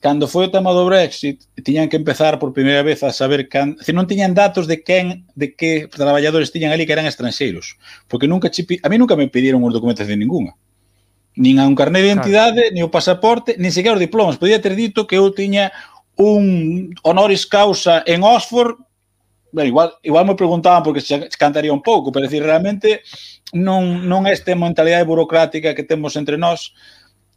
[0.00, 3.74] cando foi o tema do Brexit, tiñan que empezar por primeira vez a saber can,
[3.80, 8.28] se non tiñan datos de quen, de que traballadores tiñan ali que eran estranxeiros, porque
[8.28, 10.54] nunca a mí nunca me pidieron os documentos de ningunha.
[11.36, 12.74] Nin a un carné de identidade, claro.
[12.76, 14.40] nin o pasaporte, nin sequer os diplomas.
[14.40, 15.72] Podía ter dito que eu tiña
[16.16, 18.80] un honoris causa en Oxford,
[19.52, 23.02] ben, igual, igual me preguntaban porque se cantaría un pouco, pero decir, realmente
[23.52, 26.74] non, non este mentalidade burocrática que temos entre nós.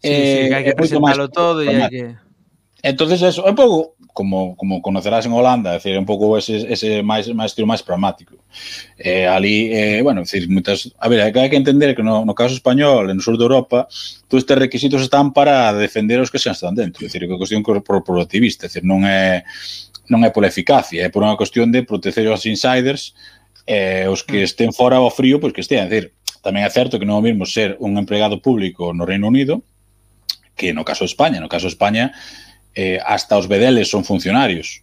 [0.02, 2.04] Sí, eh, sí, que hai que presentalo todo e hai que...
[2.82, 6.64] Entonces eso, é un pouco como como conocerás en Holanda, é decir, un pouco ese
[6.72, 8.40] ese máis máis estilo máis pragmático.
[8.98, 12.56] Eh, ali eh bueno, decir, muitas, a ver, hai que entender que no, no caso
[12.56, 13.88] español, no sur de Europa,
[14.32, 17.38] todos estes requisitos están para defender os que xa están dentro, é decir, que é
[17.38, 19.44] cuestión corporativista, é decir, non é
[20.10, 23.14] non é pola eficacia, é por unha cuestión de proteger os insiders
[23.70, 24.50] eh, os que hmm.
[24.50, 25.86] estén fora ao frío, pois que estean.
[25.86, 29.30] Decir, tamén é certo que non é o mesmo ser un empregado público no Reino
[29.30, 29.62] Unido
[30.58, 31.40] que no caso de España.
[31.40, 32.12] No caso de España,
[32.76, 34.82] eh, hasta os bedeles son funcionarios.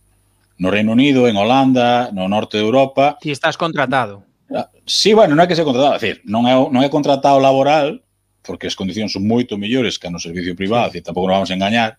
[0.56, 3.18] No Reino Unido, en Holanda, no norte de Europa...
[3.20, 4.24] Ti estás contratado.
[4.48, 7.42] Ah, sí, bueno, non é que se contratado, é decir, non é, non é contratado
[7.42, 8.00] laboral,
[8.40, 11.02] porque as condicións son moito mellores que no servicio privado, sí.
[11.02, 11.98] tampouco nos vamos a engañar,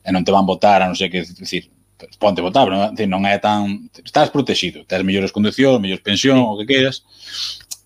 [0.00, 1.68] e non te van votar, a non ser que, decir,
[2.18, 3.90] ponte votar, non, non é tan...
[4.04, 7.02] Estás protegido, tens mellores condicións, mellores pensión, o que queiras,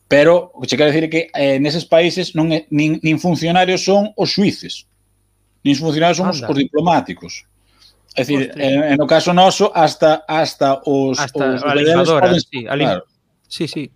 [0.08, 3.16] pero o que che quero dicir é que eh, neses países non é, nin, nin
[3.16, 4.84] funcionarios son os suíces,
[5.64, 7.48] nin funcionarios son os, os diplomáticos.
[8.12, 11.16] É dicir, en, en o caso noso, hasta, hasta os...
[11.16, 12.84] Hasta os a limpadora, poden, sí, a lim...
[12.92, 13.08] claro.
[13.48, 13.88] sí, sí.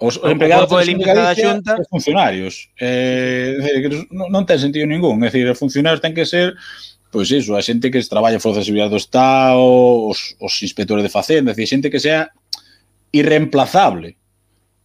[0.00, 2.72] Os, os empregados o de da xunta os funcionarios.
[2.80, 3.60] Eh,
[4.10, 5.20] non, non ten sentido ningún.
[5.22, 6.56] É dicir, os funcionarios ten que ser
[7.10, 11.10] pois iso, a xente que traballa Forza de Seguridade do Estado, os, os inspectores de
[11.10, 12.30] Facenda, decir, xente que sea
[13.12, 14.16] irreemplazable.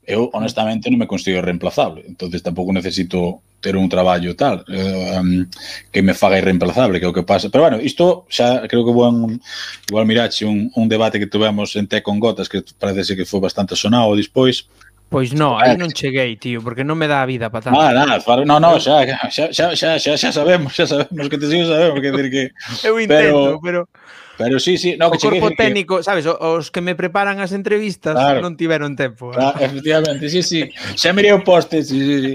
[0.06, 5.50] Eu, honestamente, non me considero reemplazable, entonces tampouco necesito ter un traballo tal eh, um,
[5.90, 7.50] que me faga irreemplazable, que é o que pasa.
[7.50, 9.42] Pero, bueno, isto xa creo que bon,
[9.90, 13.42] igual mirache un, un debate que tuvemos en Té con Gotas, que parece que foi
[13.42, 14.70] bastante sonado despois,
[15.06, 17.78] Pois non, aí non cheguei, tío, porque non me dá a vida para tanto.
[17.78, 21.46] Ah, nada, no, no, xa, xa, xa, xa, xa, xa sabemos, xa sabemos que te
[21.46, 22.44] sigo sabemos, que decir que...
[22.88, 23.86] Eu intento, pero...
[23.86, 24.04] Pero,
[24.38, 25.40] pero sí, sí, no, que o cheguei...
[25.40, 26.04] corpo técnico, que...
[26.04, 28.42] sabes, os que me preparan as entrevistas claro.
[28.42, 29.30] non tiveron tempo.
[29.32, 29.70] Claro, eh?
[29.70, 32.34] efectivamente, sí, sí, xa mirei o poste, sí, sí, sí.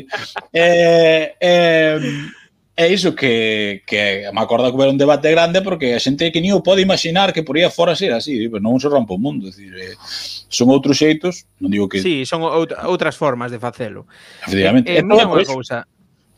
[0.55, 1.99] Eh, eh,
[2.81, 6.41] é iso que, que me acordo que houve un debate grande porque a xente que
[6.41, 9.21] ni o pode imaginar que por aí fora ser así, pero non se rompe o
[9.21, 9.93] mundo, Decir, eh,
[10.51, 12.03] Son outros xeitos, non digo que...
[12.03, 14.11] Sí, son out, outras formas de facelo.
[14.43, 14.91] Efectivamente.
[14.91, 15.87] Eh, eh, é mira unha cousa,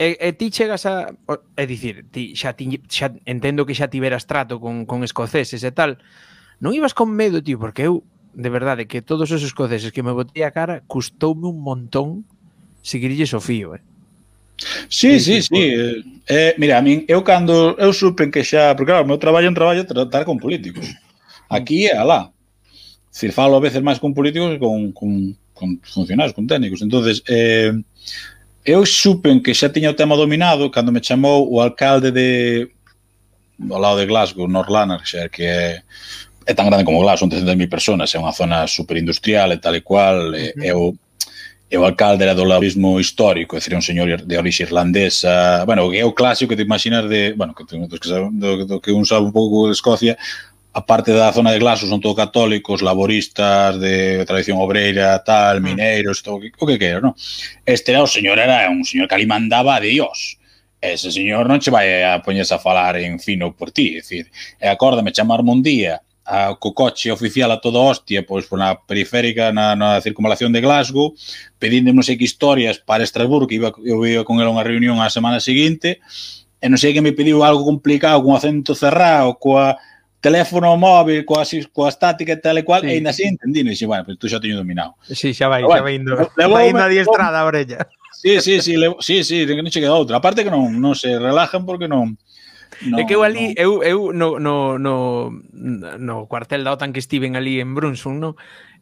[0.03, 1.15] E, e ti chegas a...
[1.55, 5.71] É dicir, ti xa, ti, xa entendo que xa tiveras trato con, con escoceses e
[5.71, 6.03] tal.
[6.59, 8.03] Non ibas con medo, tío, porque eu,
[8.35, 12.27] de verdade, que todos os escoceses que me botei a cara, custoume un montón
[12.83, 13.83] seguirille o fío, eh?
[14.91, 15.55] Sí, sí, sí.
[15.55, 15.63] sí.
[15.71, 17.79] Eh, eh, mira, a min, eu cando...
[17.79, 18.75] Eu supen que xa...
[18.75, 20.83] Porque, claro, o meu traballo é un traballo tratar con políticos.
[20.83, 20.99] Mm.
[21.47, 22.35] Aquí e alá.
[23.13, 26.81] Se falo a veces máis con políticos que con, con, con funcionarios, con técnicos.
[26.81, 27.77] entonces eh,
[28.65, 32.73] eu supen que xa tiña o tema dominado cando me chamou o alcalde de
[33.71, 35.83] ao lado de Glasgow, North Lanarkshire, que é
[36.47, 39.85] é tan grande como Glasgow, son 300.000 personas, é unha zona superindustrial e tal e
[39.85, 40.97] cual, é, é o
[41.73, 45.89] e o alcalde era do laborismo histórico, é dicir, un señor de orixe irlandesa, bueno,
[45.95, 49.25] é o clásico que te imaginas de, bueno, que, do, do, do que un sabe
[49.25, 50.19] un pouco de Escocia,
[50.73, 55.65] a parte da zona de Glaso son todo católicos, laboristas de tradición obreira, tal, mm.
[55.65, 57.15] mineiros, todo o que quero, non?
[57.69, 60.41] Este era o señor era un señor que ali mandaba a Dios.
[60.81, 64.33] Ese señor non che vai a poñerse a falar en fino por ti, é dicir,
[64.57, 68.73] e acórdame chamarme un día a co coche oficial a toda hostia, pois por na
[68.73, 71.13] periférica, na, na circunvalación de Glasgow,
[71.61, 75.05] pedíndome non sei que historias para Estrasburgo, que iba, eu iba con ela unha reunión
[75.05, 76.01] a semana seguinte,
[76.63, 79.77] e non sei que me pediu algo complicado, con acento cerrado, coa
[80.23, 81.43] teléfono móvil, coa,
[81.75, 82.87] coa estática e tal e cual, sí.
[82.87, 84.95] e ainda así entendino, e dixen, bueno, pues tú xa teño dominado.
[85.03, 86.13] Sí, xa vai, bueno, xa vai indo,
[86.49, 87.91] vai indo adiestrada a orella.
[88.15, 90.23] Sí, sí, sí, le, sí, sí, que non che queda outra.
[90.23, 92.15] Aparte que non, non se relajan porque non,
[92.83, 93.61] No, é que eu ali, no.
[93.61, 94.95] eu, eu no, no, no,
[95.53, 98.31] no cuartel da OTAN que estiven ali en Brunson, no?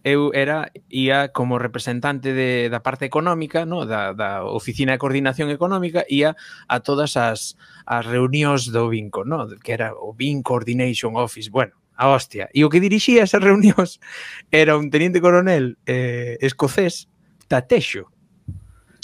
[0.04, 3.84] eu era ia como representante de, da parte económica, no?
[3.84, 6.36] da, da Oficina de Coordinación Económica, ia
[6.68, 9.48] a todas as, as reunións do Vinco, no?
[9.60, 12.48] que era o Vinco Coordination Office, bueno, a hostia.
[12.54, 14.00] E o que dirixía esas reunións
[14.48, 17.08] era un teniente coronel eh, escocés,
[17.48, 18.08] Tatexo,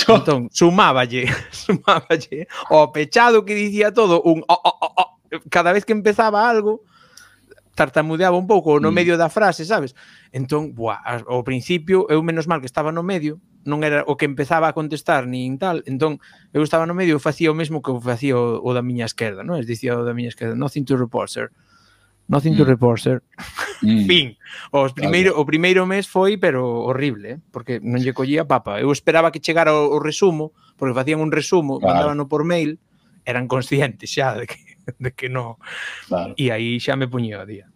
[0.08, 5.18] Entón, sumáballe, sumáballe o pechado que dicía todo un oh, oh, oh, oh,
[5.50, 6.84] cada vez que empezaba algo,
[7.76, 8.94] tartamudeaba un pouco no mm.
[8.94, 9.94] medio da frase, sabes?
[10.32, 14.24] Entón, buah, ao principio, eu menos mal que estaba no medio, non era o que
[14.24, 16.18] empezaba a contestar nin tal, entón
[16.56, 19.44] eu estaba no medio e facía o mesmo que facía o, o da miña esquerda,
[19.44, 19.60] non?
[19.60, 21.52] Es dicía o da miña esquerda, nothing to report, sir.
[22.26, 22.58] Nothing mm.
[22.58, 23.22] to report, sir.
[23.84, 24.06] Mm.
[24.10, 24.26] fin.
[24.72, 25.36] Os primeiro.
[25.38, 27.38] O primeiro mes foi, pero horrible, eh?
[27.52, 28.82] porque non lle collía papa.
[28.82, 31.92] Eu esperaba que chegara o, o resumo, porque facían un resumo, claro.
[31.92, 32.80] mandábano por mail,
[33.22, 34.58] eran conscientes xa de que
[34.98, 35.58] de que no.
[36.08, 36.34] Claro.
[36.36, 37.66] E aí xa me puñeu a día.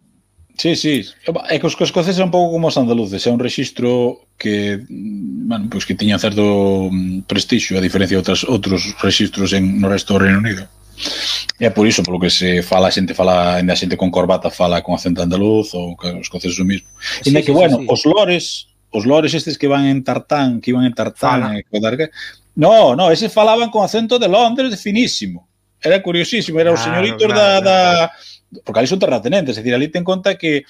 [0.57, 1.05] Sí, sí.
[1.49, 5.47] É que os, escoceses é un pouco como os andaluces, é un registro que, mm,
[5.47, 9.79] bueno, pois pues que tiña certo mm, prestixio a diferencia de outras, outros registros en,
[9.79, 10.67] no resto do Reino Unido.
[11.57, 14.11] E é por iso, polo que se fala, a xente fala, ainda a xente con
[14.11, 16.89] corbata fala con acento andaluz ou que os escoceses o mismo.
[17.23, 17.87] Sí, e sí, que, sí, bueno, sí.
[17.87, 18.45] os lores,
[18.91, 22.11] os lores estes que van en tartán, que iban en tartán, e eh, que...
[22.53, 25.47] No, no, eses falaban con acento de Londres finísimo
[25.81, 28.11] era curiosísimo, era claro, os señoritos claro, da, da...
[28.63, 30.63] Porque ali son terratenentes, é dicir, ali ten conta que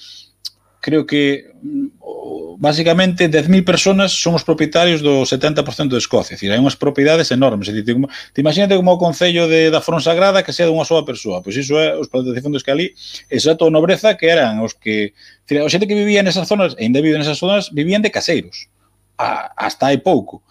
[0.82, 6.50] creo que mm, basicamente 10.000 personas son os propietarios do 70% de Escocia, é dicir,
[6.50, 10.42] hai unhas propiedades enormes, é dicir, te, te imagínate como o Concello de, da Fonsagrada
[10.42, 12.94] que sea dunha soa persoa, pois iso é os protegifundos que ali,
[13.30, 15.14] esa toda nobreza que eran os que,
[15.46, 18.70] dicir, a xente que vivía nesas zonas, e ainda vive nesas zonas, vivían de caseiros,
[19.18, 20.42] a, hasta hai pouco,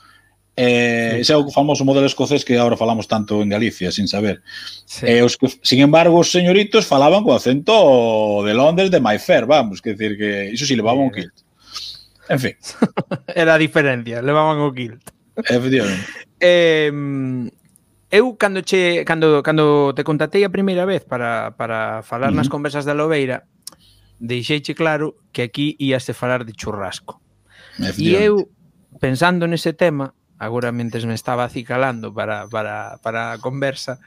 [0.56, 4.44] Eh, ese é o famoso modelo escocés que agora falamos tanto en Galicia, sin saber.
[4.86, 5.08] Sí.
[5.08, 9.80] Eh, os que, sin embargo, os señoritos falaban co acento de Londres de Mayfair, vamos,
[9.82, 11.34] que decir que iso si sí, levaban un kilt.
[12.28, 12.56] En fin.
[13.34, 15.02] Era a diferencia, levaban o kilt.
[15.36, 16.04] Efectivamente.
[16.40, 16.92] eh,
[18.12, 22.44] eu cando che cando cando te contatei a primeira vez para para falar uh -huh.
[22.44, 23.48] nas conversas da Lobeira,
[24.20, 27.24] deixeiche claro que aquí íaste falar de churrasco.
[27.98, 28.52] E eu
[29.00, 34.02] pensando nese tema, agora mentes me estaba acicalando para, para, para a conversa,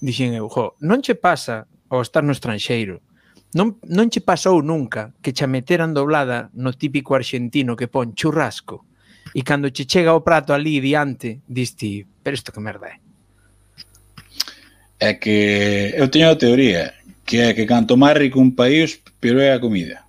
[0.00, 3.04] dixen eu, jo, non che pasa ao estar no estranxeiro,
[3.52, 8.88] non, non che pasou nunca que che meteran doblada no típico arxentino que pon churrasco
[9.36, 12.96] e cando che chega o prato ali diante, diste, pero isto que merda é?
[15.04, 16.96] É que eu teño a teoría
[17.28, 20.04] que é que canto máis rico un país, pero é a comida.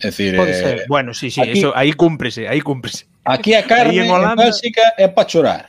[0.00, 0.76] É decir, Pode ser.
[0.78, 3.07] Eh, bueno, sí, sí, aquí, eso aí cúmprese, aí cúmprese.
[3.28, 4.48] Aquí a carne en Holanda...
[4.48, 5.64] básica é para chorar.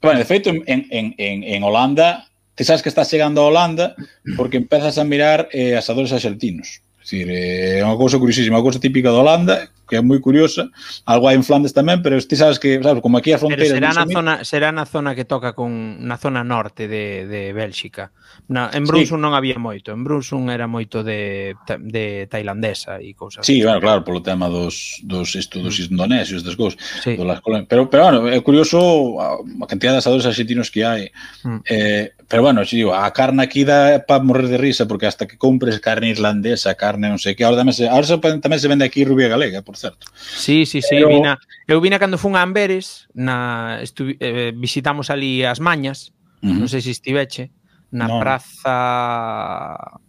[0.00, 3.94] Bueno, de feito, en, en, en, en Holanda, te sabes que estás chegando a Holanda
[4.36, 6.82] porque empezas a mirar eh, asadores axeltinos.
[7.02, 10.70] Dicir, eh, é unha cousa curiosísima, unha cousa típica de Holanda, que é moi curiosa,
[11.02, 13.74] algo hai en Flandes tamén, pero ti sabes que, sabes, como aquí a fronteira...
[13.74, 17.50] Pero será na, zona, será na zona que toca con na zona norte de, de
[17.50, 18.14] Bélxica.
[18.52, 19.22] Na, en Brunson sí.
[19.24, 23.48] non había moito, en Brunson era moito de, de tailandesa e cousas.
[23.48, 25.88] Sí, claro, claro, polo tema dos, dos estudos mm.
[25.88, 26.76] indonesios, das cousas.
[27.00, 27.16] Sí.
[27.16, 31.08] Do las pero, pero, bueno, é curioso a cantidad de asadores argentinos que hai.
[31.42, 31.60] Mm.
[31.64, 35.24] Eh, pero, bueno, xe digo, a carne aquí dá para morrer de risa, porque hasta
[35.24, 38.68] que compres carne irlandesa, carne non sei que, ahora tamén se, ahora se, tamén se
[38.68, 40.12] vende aquí rubia galega, por certo.
[40.12, 41.08] Sí, sí, sí, pero...
[41.08, 46.12] vina, eu vina cando fun a Amberes, na, estu, eh, visitamos ali as Mañas,
[46.44, 46.58] uh -huh.
[46.60, 47.48] non sei se estiveche,
[47.92, 48.18] na no.
[48.18, 50.00] praza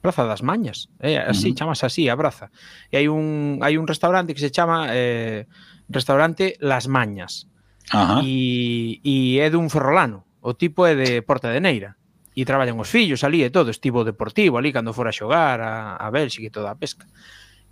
[0.00, 1.58] Praza das Mañas, eh, así uh -huh.
[1.58, 2.50] chamase así a praza.
[2.90, 5.46] E hai un hai un restaurante que se chama eh,
[5.90, 7.50] restaurante Las Mañas.
[7.90, 8.20] Ajá.
[8.24, 10.24] E, e é dun ferrolano.
[10.40, 11.98] O tipo é de Porta de Neira
[12.38, 15.98] e traballan os fillos ali e todo, estivo deportivo ali cando fora a xogar a,
[15.98, 17.04] a Bélxica e toda a pesca.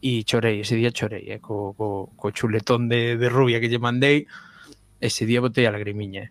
[0.03, 3.79] E chorei, ese día chorei, eh, co, co, co chuletón de, de rubia que lle
[3.79, 4.27] mandei,
[4.99, 6.27] ese día botei a lagrimiña.
[6.27, 6.31] Eh.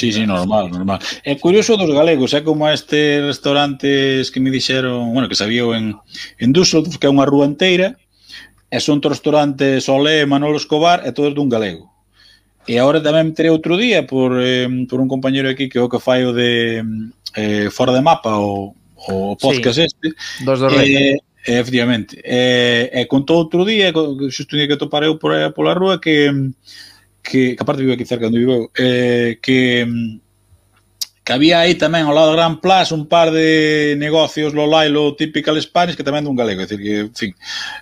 [0.00, 0.98] Sí, sí, normal, normal.
[1.22, 5.92] É curioso dos galegos, é como este restaurantes que me dixeron, bueno, que sabía en,
[6.38, 8.00] en Düsseldorf, que é unha rúa inteira,
[8.72, 11.92] e son restaurantes Solé Manolo Escobar, e todos dun galego.
[12.64, 15.92] E agora tamén terei outro día por, eh, por un compañero aquí que é o
[15.92, 16.80] que fai o de
[17.36, 18.72] eh, Fora de Mapa, o,
[19.04, 20.16] o podcast sí, este.
[20.48, 20.96] Dos do Rei.
[20.96, 22.16] Eh, eh, efectivamente.
[22.24, 23.92] Eh, e eh, eh, contou outro día,
[24.32, 26.32] xusto un día que topareu por, pola rúa, que
[27.30, 30.30] que, que aparte vivo aquí cerca onde vivo eh, que mm,
[31.22, 35.14] que había aí tamén ao lado da Gran Plaza un par de negocios lo lailo
[35.14, 37.32] typical Spanish que tamén dun galego, é dicir que, en fin,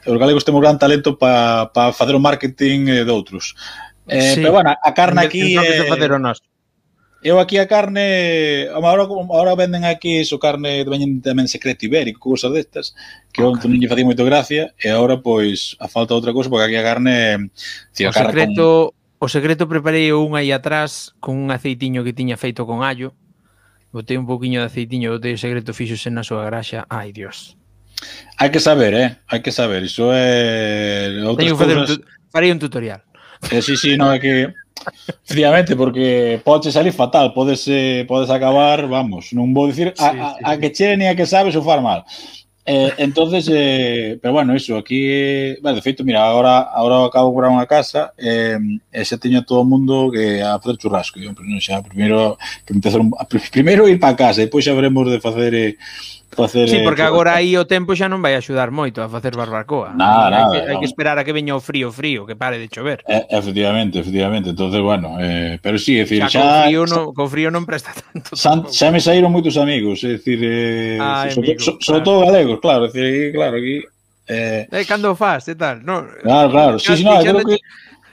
[0.04, 3.56] os galegos temos gran talento para pa facer o marketing eh, de outros.
[4.04, 4.44] Eh, sí.
[4.44, 6.44] pero bueno, a carne aquí é eh, facer o nós.
[7.18, 12.54] Eu aquí a carne, agora, agora venden aquí iso carne, venden tamén secreto ibérico, cousas
[12.54, 12.94] destas,
[13.34, 13.48] que okay.
[13.48, 16.78] onte non lle facía moito gracia, e agora, pois, a falta outra cousa, porque aquí
[16.78, 17.16] a carne...
[17.34, 17.50] Mm,
[17.90, 19.07] Tío, o carne secreto, con...
[19.18, 23.18] O secreto preparei un aí atrás con un aceitiño que tiña feito con allo.
[23.90, 26.86] Botei un poquinho de aceitiño, botei o secreto fixose na súa graxa.
[26.86, 27.58] Ai, Dios.
[28.38, 29.08] Hai que saber, eh?
[29.26, 29.82] Hai que saber.
[29.82, 31.10] Iso é...
[31.26, 31.98] Outras Teño que cousas...
[31.98, 33.02] un farei un tutorial.
[33.50, 34.54] Eh, sí, sí, non é que...
[35.26, 40.14] Efectivamente, porque pode salir fatal, podes, eh, podes acabar, vamos, non vou dicir a, sí,
[40.14, 42.06] sí, a, a que che ni a que sabes o far mal.
[42.70, 47.28] Eh, entonces, eh, pero bueno, iso, aquí, eh, bueno, de feito, mira, agora, agora acabo
[47.28, 48.60] de comprar unha casa eh,
[48.92, 51.16] e xa teño todo o mundo que a facer churrasco.
[51.16, 52.36] Eu, pero non, xa, primeiro,
[52.68, 53.00] empezar
[53.48, 55.80] primeiro ir para casa, e depois xa veremos de facer eh,
[56.38, 56.70] facer...
[56.70, 59.90] Sí, eh, porque agora aí o tempo xa non vai axudar moito a facer barbacoa.
[59.98, 62.70] Nada, hai, que, hai que esperar a que veña o frío frío, que pare de
[62.70, 63.02] chover.
[63.10, 64.54] E, efectivamente, efectivamente.
[64.54, 66.38] Entonces, bueno, eh, pero sí, é dicir, xa...
[66.38, 66.40] xa...
[66.40, 68.38] Co, frío non, co frío non presta tanto.
[68.38, 72.06] Xa, xa me saíron moitos amigos, é dicir, eh, ah, sobre, amigo, so, so, claro.
[72.06, 73.82] todo galegos, claro, é dicir, claro, aquí...
[74.28, 77.58] Eh, eh, cando faz e tal, no, Claro, claro, sí, sí, no, creo que...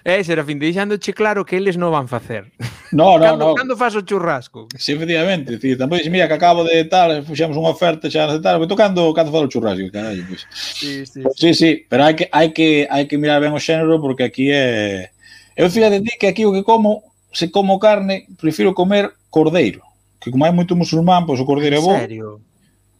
[0.06, 2.54] Eh, Serafín, deixándoche claro que eles non van facer.
[2.94, 3.58] No, no, cando, no.
[3.58, 4.70] Cando faz o churrasco?
[4.78, 5.58] Si, sí, efectivamente.
[5.58, 8.78] Sí, tampouco dices, mira, que acabo de tal, fuxemos unha oferta xa de tal, pero
[8.78, 10.46] cando, cando faz o churrasco, carallo, pois.
[10.46, 10.62] Pues.
[10.78, 13.60] Sí, sí, pues, sí, sí, pero hai que, hai que, hai que mirar ben o
[13.60, 15.10] xénero porque aquí é...
[15.58, 17.02] Eu fíjate ti que aquí o que como,
[17.34, 19.82] se como carne, prefiro comer cordeiro.
[20.22, 21.98] Que como hai moito musulmán, pois pues, o cordeiro é bo.
[21.98, 22.46] Serio?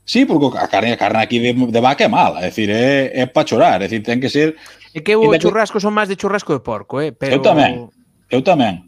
[0.10, 3.14] Sí, porque a carne, a carne aquí de, de vaca é mala, é dicir, é,
[3.14, 4.58] é para chorar, é dicir, ten que ser
[4.96, 7.12] É que o churrasco son máis de churrasco de porco, eh?
[7.12, 7.36] Pero...
[7.36, 7.92] Eu tamén,
[8.32, 8.88] eu tamén.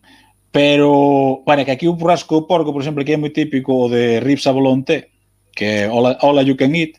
[0.56, 3.92] Pero, bueno, que aquí o churrasco de porco, por exemplo, que é moi típico o
[3.92, 5.12] de ribs a volonté,
[5.52, 6.96] que all, all you can eat,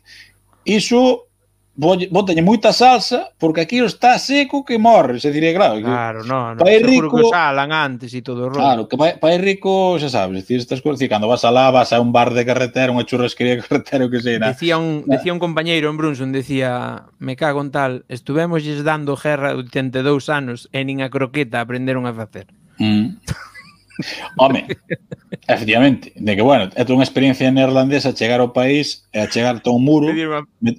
[0.61, 1.25] iso
[1.79, 5.79] botalle moita salsa porque aquilo está seco que morre, se diría, claro.
[5.79, 8.59] Claro, no, no, país rico, que salan antes e todo o rollo.
[8.59, 12.11] Claro, que país rico, xa sabes, decir, estas cousas, cando vas alá, vas a un
[12.11, 14.35] bar de carretera, unha churrasquería de carretera, que sei.
[14.43, 15.15] Decía un, na.
[15.15, 20.67] decía un compañeiro en Brunson, decía, me cago en tal, estuvemos dando guerra 82 anos
[20.75, 22.51] e nin a croqueta aprenderon a facer.
[22.75, 23.23] Mm.
[24.37, 24.65] Home,
[25.47, 29.75] efectivamente, de que, bueno, é unha experiencia neerlandesa chegar ao país e a chegar todo
[29.75, 30.07] un muro,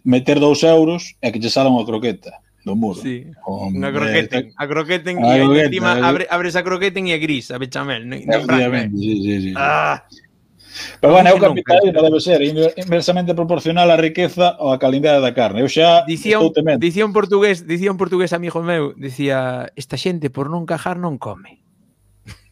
[0.04, 3.00] meter dous euros e que che sala unha croqueta do muro.
[3.00, 6.04] Sí, unha croqueta, a croqueta e encima eh.
[6.04, 8.08] abre, abres a croqueta e é gris, a bechamel.
[8.08, 9.52] No, efectivamente, sí, sí, sí.
[9.56, 10.04] Ah.
[11.00, 15.32] Pero bueno, é o capitalismo debe ser inversamente proporcional á riqueza ou á calidade da
[15.36, 15.60] carne.
[15.60, 20.32] Eu xa dicía un, dicía un portugués, dicía un portugués amigo meu, dicía, esta xente
[20.32, 21.59] por non cajar non come.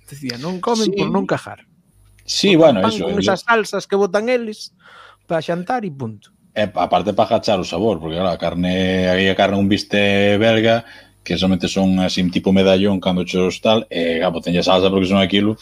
[0.08, 0.96] Dicía, non comen sí.
[0.96, 1.68] por non cajar.
[2.24, 3.04] Sí, botan bueno, iso.
[3.04, 3.04] eso.
[3.12, 4.72] Con eh, esas salsas que botan eles
[5.28, 6.32] para xantar e punto.
[6.56, 10.36] E aparte para gachar o sabor, porque claro, a carne, aí a carne un biste
[10.40, 10.84] belga
[11.22, 15.20] que somente son así tipo medallón cando chos tal, e gabo tenlle salsa porque son
[15.20, 15.60] aquilo.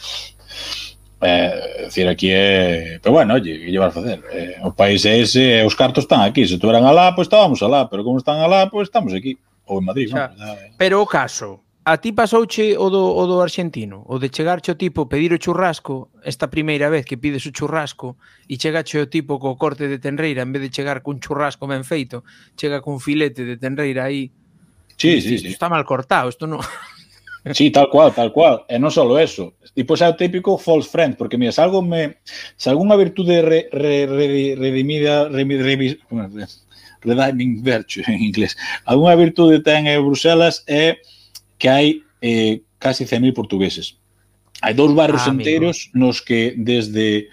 [1.19, 2.99] Eh, decir, aquí é...
[3.01, 4.21] Pero bueno, oye, que llevas a facer?
[4.31, 6.47] Eh, o país é ese, os cartos están aquí.
[6.47, 9.37] Se tuveran alá, pois pues, estábamos alá, pero como están alá, pois pues, estamos aquí.
[9.67, 10.55] Ou en Madrid, xa, o sea, ¿no?
[10.77, 14.03] Pero o caso, A ti pasouche o do, o do argentino?
[14.11, 18.19] O de chegarche o tipo, pedir o churrasco, esta primeira vez que pides o churrasco,
[18.43, 21.87] e chegache o tipo co corte de tenreira, en vez de chegar cun churrasco ben
[21.87, 22.27] feito,
[22.59, 24.35] chega cun filete de tenreira aí.
[24.99, 25.47] Sí, sí, sí.
[25.47, 26.59] Está mal cortado, isto non...
[27.55, 28.67] Sí, tal cual, tal cual.
[28.67, 29.55] E non só eso.
[29.71, 32.19] E pois é o típico false friend, porque mira, se algo me
[32.59, 35.87] se algunha virtude re, re, re, redimida, re, re,
[36.99, 38.59] rediming virtue en inglés.
[38.83, 41.16] Algunha virtude ten en Bruselas é eh,
[41.57, 41.87] que hai
[42.21, 43.97] eh, casi 100.000 portugueses.
[44.61, 45.99] Hai dous barrios ah, enteros amigo.
[45.99, 47.29] nos que desde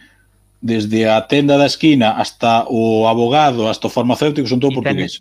[0.65, 5.21] desde a tenda da esquina hasta o abogado, hasta o farmacéutico son todo portugueses.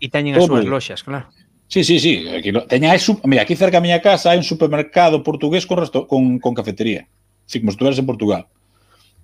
[0.00, 1.28] E teñen as súas loxas, claro.
[1.68, 2.28] Sí, sí, sí.
[2.28, 6.04] Aquí, teña, hai, mira, aquí cerca da miña casa hai un supermercado portugués con, resto,
[6.04, 7.08] con, con cafetería.
[7.48, 8.44] Si, como estuveras en Portugal.
[8.48, 8.63] Uh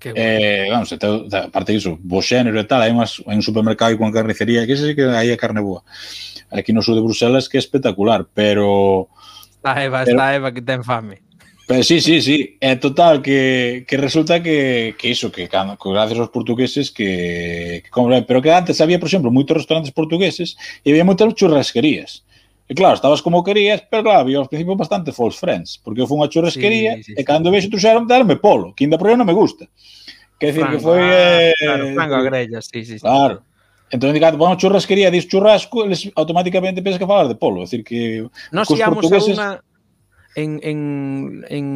[0.00, 0.24] Que bueno.
[0.24, 4.08] eh, vamos, te, aparte disso, bo xénero e tal, hai, unhas, hai un supermercado con
[4.08, 5.84] carnicería, que sei que hai a carne boa.
[6.48, 9.12] Aquí no sur de Bruselas que é espectacular, pero...
[9.60, 11.20] Está Eva, pero, está Eva que ten fame.
[11.70, 12.56] Pero sí, sí, sí.
[12.58, 17.90] É total que, que resulta que, que iso, que, que gracias aos portugueses que, que
[17.90, 18.24] compran.
[18.26, 22.26] Pero que antes había, por exemplo, moitos restaurantes portugueses e había moitas churrasquerías.
[22.70, 26.06] E claro, estabas como querías, pero claro, había aos principios bastante false friends, porque eu
[26.06, 29.10] fui unha churrasquería sí, sí, sí, e cando vexo trouxeron darme polo, que ainda por
[29.10, 29.66] non me gusta.
[30.38, 31.02] Quer decir, que foi...
[31.02, 31.54] Ah, eh...
[31.58, 33.02] Claro, frango a grella, sí, sí.
[33.02, 33.42] Claro.
[33.90, 37.58] Entón, cando van a churrasquería, dis churrasco, eles automáticamente pensas que falar de polo.
[37.58, 38.22] É dicir, que...
[38.54, 39.34] Nos íamos portugueses...
[39.34, 39.50] a unha
[40.38, 41.66] en, en, en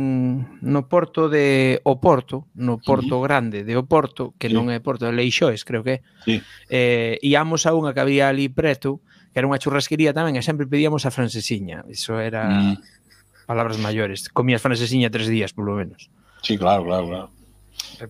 [0.62, 3.22] no porto de Oporto, no porto sí.
[3.26, 4.54] grande de Oporto, que sí.
[4.54, 6.00] non é porto de Leixoes, creo que é.
[6.22, 6.38] Sí.
[6.70, 9.02] Eh, íamos a unha que había ali preto,
[9.34, 11.82] que era unha churrasquería tamén, e sempre pedíamos a francesiña.
[11.90, 13.50] Iso era mm.
[13.50, 14.30] palabras maiores.
[14.30, 16.06] Comías francesiña tres días, polo menos.
[16.46, 17.28] Sí, claro, claro, claro.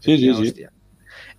[0.04, 0.68] Sí, sí, sí.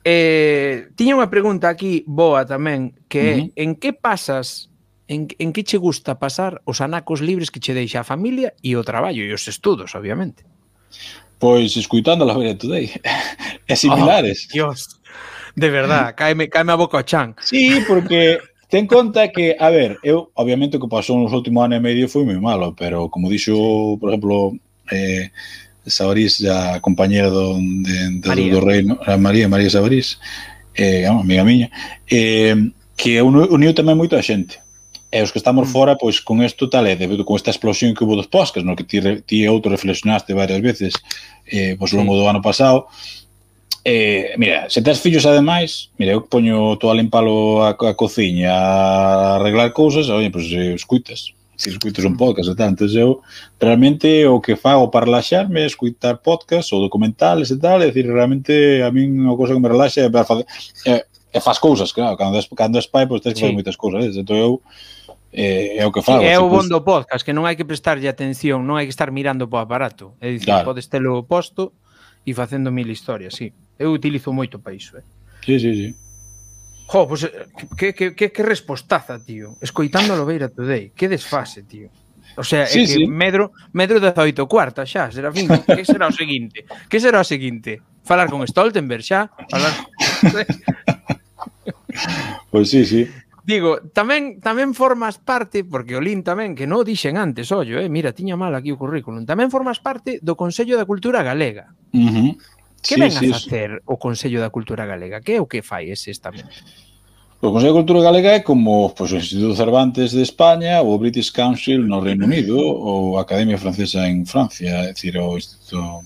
[0.02, 3.62] Eh, tiña unha pregunta aquí boa tamén, que é, uh -huh.
[3.62, 4.74] en que pasas
[5.06, 8.74] en, en que che gusta pasar os anacos libres que che deixa a familia e
[8.74, 10.42] o traballo e os estudos, obviamente?
[11.38, 12.90] Pois escuitando la Vera Today.
[13.70, 14.50] É similares.
[14.50, 14.98] Oh, Dios.
[15.56, 17.36] De verdad, caeme, caeme a boca o chan.
[17.40, 21.76] Sí, porque Ten conta que, a ver, eu, obviamente, o que pasou nos últimos ano
[21.76, 24.58] e medio foi moi malo, pero, como dixo, por exemplo,
[24.92, 25.30] eh,
[25.86, 28.54] Sabarís, a compañera do, de, de, María.
[28.54, 30.18] do, do reino, a María, María Sabarís,
[30.74, 31.70] eh, amiga miña,
[32.10, 32.56] eh,
[32.98, 34.58] que uniu, tamén moito a xente.
[35.14, 35.72] E os que estamos mm.
[35.72, 38.76] fora, pois, con isto tal, é debido con esta explosión que hubo dos podcast, no?
[38.76, 40.98] Que ti, ti outro reflexionaste varias veces,
[41.46, 42.90] eh, pois, ao longo do ano pasado,
[43.88, 48.50] Eh, mira, se tes fillos ademais, mira, eu poño todo a limpalo a, a cociña,
[48.50, 52.18] a arreglar cousas, oye, pois pues, eh, escuitas, se escuitas un mm.
[52.18, 53.22] podcast e tal, entón eu
[53.62, 58.10] realmente o que fago para relaxarme é escuitar podcast ou documentales e tal, é dicir,
[58.10, 60.50] realmente a min unha cousa que me relaxa é fazer,
[60.90, 63.46] é, é faz cousas, claro, cando es, cando es pai, pois pues, tens que sí.
[63.46, 64.18] fazer moitas cousas, eh?
[64.18, 64.52] entón eu
[65.30, 66.26] eh, é o que fago.
[66.26, 69.14] É o bon do podcast, que non hai que prestarlle atención, non hai que estar
[69.14, 70.18] mirando po aparato.
[70.18, 70.74] É dicir, claro.
[70.74, 71.78] podes telo posto
[72.26, 73.54] e facendo mil historias, sí.
[73.78, 75.06] Eu utilizo moito para iso, eh.
[75.46, 75.96] Sí, sí, sí.
[76.88, 77.32] Jo, pues, eh,
[77.78, 79.56] que, que, que, que respostaza, tío.
[79.62, 80.92] Escoitando a Lobeira Today.
[80.96, 81.90] Que desfase, tío.
[82.38, 83.08] O sea, sí, é que sí.
[83.08, 86.66] medro, medro 18 cuarta xa, Serafín, que será o seguinte?
[86.90, 87.80] Que será o seguinte?
[88.04, 89.32] Falar con Stoltenberg xa?
[89.48, 89.72] Falar...
[90.20, 90.46] pois
[92.52, 93.08] pues sí, sí.
[93.46, 97.94] Digo, tamén tamén formas parte, porque o Lin tamén, que non dixen antes, ollo, eh,
[97.94, 101.70] mira, tiña mal aquí o currículum, tamén formas parte do Consello da Cultura Galega.
[101.94, 102.30] Uh -huh.
[102.82, 103.86] Que sí, ven sí, a facer sí.
[103.86, 105.22] o Consello da Cultura Galega?
[105.22, 106.50] Que é o que fai ese estamento?
[107.38, 111.30] O Consello de Cultura Galega é como pois, o Instituto Cervantes de España, o British
[111.30, 116.02] Council no Reino Unido, ou a Academia Francesa en Francia, é dicir, o Instituto...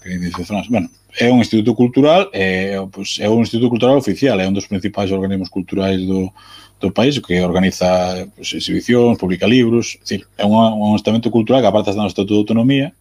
[0.00, 0.70] Que dice Francia?
[0.70, 0.88] Bueno,
[1.18, 5.10] é un instituto cultural, é, pois, é un instituto cultural oficial, é un dos principais
[5.12, 6.32] organismos culturais do,
[6.80, 11.60] do país que organiza pues, exhibicións, publica libros, é, dicir, é un, un estamento cultural
[11.60, 12.92] que aparte está no Estatuto de Autonomía,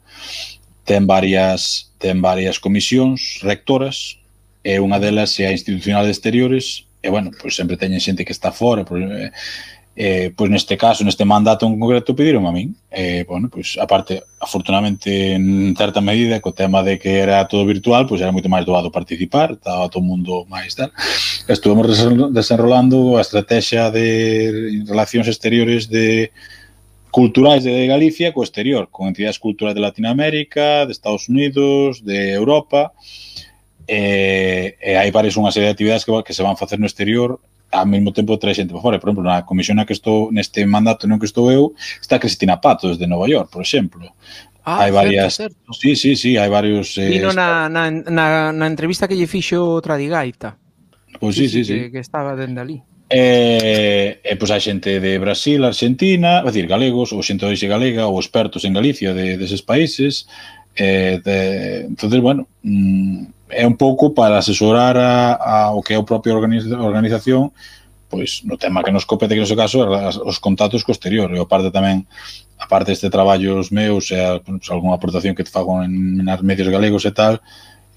[0.83, 4.17] ten varias ten varias comisións rectoras,
[4.65, 8.35] e unha delas é a institucional de exteriores, e bueno, pois sempre teñen xente que
[8.35, 9.01] está fora, pois,
[9.95, 12.75] eh, pois neste caso, neste mandato en concreto, pediron a min.
[12.89, 18.07] Eh, bueno, pois, aparte, afortunadamente, en certa medida, co tema de que era todo virtual,
[18.07, 20.95] pois era moito máis doado participar, estaba todo mundo máis tal.
[21.51, 21.91] Estuvemos
[22.31, 26.31] desenrolando a estrategia de relacións exteriores de
[27.11, 32.95] culturais de Galicia co exterior, con entidades culturais de Latinoamérica, de Estados Unidos, de Europa,
[33.91, 37.43] e, e hai varias unha serie de actividades que, que se van facer no exterior
[37.71, 38.99] ao mesmo tempo trae xente por fora.
[38.99, 42.59] Por exemplo, na comisión na que estou, neste mandato non que estou eu, está Cristina
[42.59, 44.11] Pato, desde Nova York, por exemplo.
[44.61, 45.33] Ah, hai varias.
[45.33, 45.73] Certo, certo.
[45.73, 46.93] Sí, sí, sí, hai varios.
[46.99, 50.59] Eh, Vino na, na, na, na entrevista que lle fixo Tradigaita.
[51.17, 51.73] Pois pues sí, sí, sí.
[51.73, 51.91] Que, sí.
[51.91, 52.77] que estaba dende ali.
[53.11, 58.07] E, e pois hai xente de Brasil, Argentina, é dicir, galegos, ou xente de Galega,
[58.07, 60.29] ou expertos en Galicia de, deses países,
[60.75, 65.99] Eh, de, entonces, bueno, mm, é un pouco para asesorar a, a, o que é
[65.99, 67.51] o propio organiza, organización
[68.11, 69.87] pois no tema que nos compete que no seu caso
[70.27, 72.03] os contactos co exterior e aparte tamén
[72.59, 76.19] a parte deste traballo os meus e a, pues, algunha aportación que te fago en,
[76.19, 77.39] nas medios galegos e tal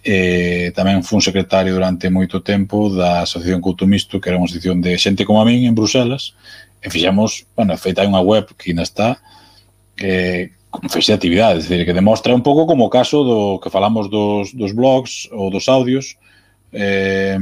[0.07, 4.79] eh, tamén fun secretario durante moito tempo da Asociación Couto Misto que era unha asociación
[4.79, 6.39] de xente como a min en Bruselas
[6.79, 9.19] e fixamos, bueno, feita unha web que ainda está
[9.99, 10.54] que,
[10.89, 14.11] fixe de actividade, es decir, que demostra un pouco como o caso do que falamos
[14.11, 16.19] dos, dos blogs ou dos audios,
[16.73, 17.39] eh,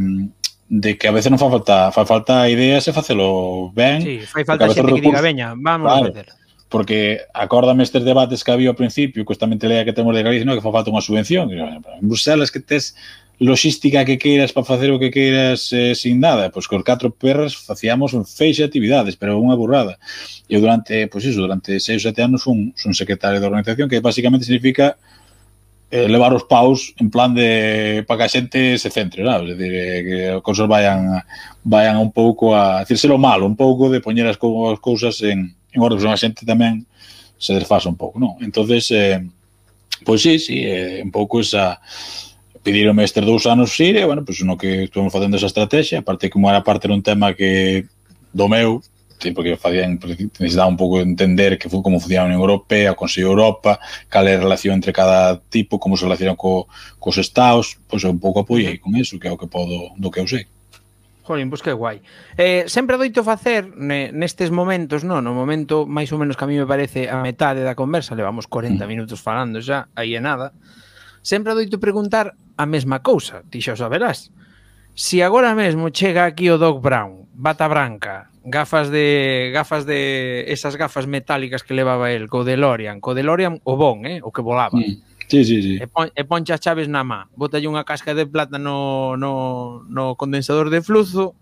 [0.72, 4.00] de que a veces non fa falta, fa falta ideas e facelo ben.
[4.00, 5.00] Sí, fai falta xente recursos...
[5.00, 6.28] que diga, veña, vamos claro, a facer.
[6.72, 10.48] Porque acórdame estes debates que había ao principio, que esta mentalidade que temos de Galicia,
[10.48, 11.52] no, que fa falta unha subvención.
[11.52, 12.96] En Bruselas que tes
[13.38, 17.56] logística que queiras para facer o que queiras eh, sin nada, pois cos catro perras
[17.56, 19.98] facíamos un feixe de actividades, pero unha burrada.
[20.46, 23.98] Eu durante, pois iso, durante seis ou sete anos un, un secretario de organización, que
[23.98, 24.94] basicamente significa
[25.92, 29.44] eh, levar os paus en plan de para que a xente se centre, non?
[29.44, 31.20] É dicir, eh, que os cousas vayan
[31.66, 35.78] vayan un pouco a decírselo malo, un pouco de poñer as, as cousas en, en
[35.84, 36.88] orden, senón a xente tamén
[37.36, 38.40] se desfasa un pouco, non?
[38.40, 39.18] Entonces, eh,
[40.06, 41.76] pois sí, sí, eh, un pouco esa
[42.62, 46.30] pidíronme estes dous anos ir e, bueno, pues, no que estuvemos facendo esa estrategia, aparte
[46.30, 47.86] como era parte dun tema que
[48.32, 48.80] do meu,
[49.30, 50.00] porque facían,
[50.40, 53.78] necesitaba un pouco entender que foi como funcionaba a Unión Europea, o Consello Europa,
[54.10, 56.66] cal é a relación entre cada tipo, como se relacionan co,
[56.98, 60.10] cos estados, pois pues, un pouco apoiei con eso, que é o que podo, do
[60.10, 60.50] que eu sei.
[61.22, 62.02] Jolín, pois pues que guai.
[62.34, 66.50] Eh, sempre doito facer ne, nestes momentos, non, no momento máis ou menos que a
[66.50, 70.50] mí me parece a metade da conversa, levamos 40 minutos falando xa, aí é nada.
[71.22, 74.30] Sempre doito preguntar a mesma cousa, dixo saberás.
[74.94, 80.76] Si agora mesmo chega aquí o Doc Brown, bata branca, gafas de gafas de esas
[80.76, 84.78] gafas metálicas que levaba el co DeLorean, co DeLorean o bon, eh, o que volaba.
[84.78, 85.02] Sí.
[85.32, 85.74] Sí, sí, sí.
[85.80, 89.80] E, pon, e poncha as chaves na má, botalle unha casca de plata no, no,
[89.88, 91.32] no condensador de fluzo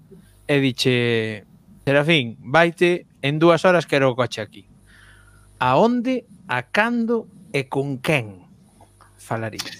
[0.46, 1.42] e diche
[1.82, 4.70] Serafín, vaite, en dúas horas quero o coche aquí.
[5.58, 8.46] A onde, a cando e con quen
[9.18, 9.79] falarías?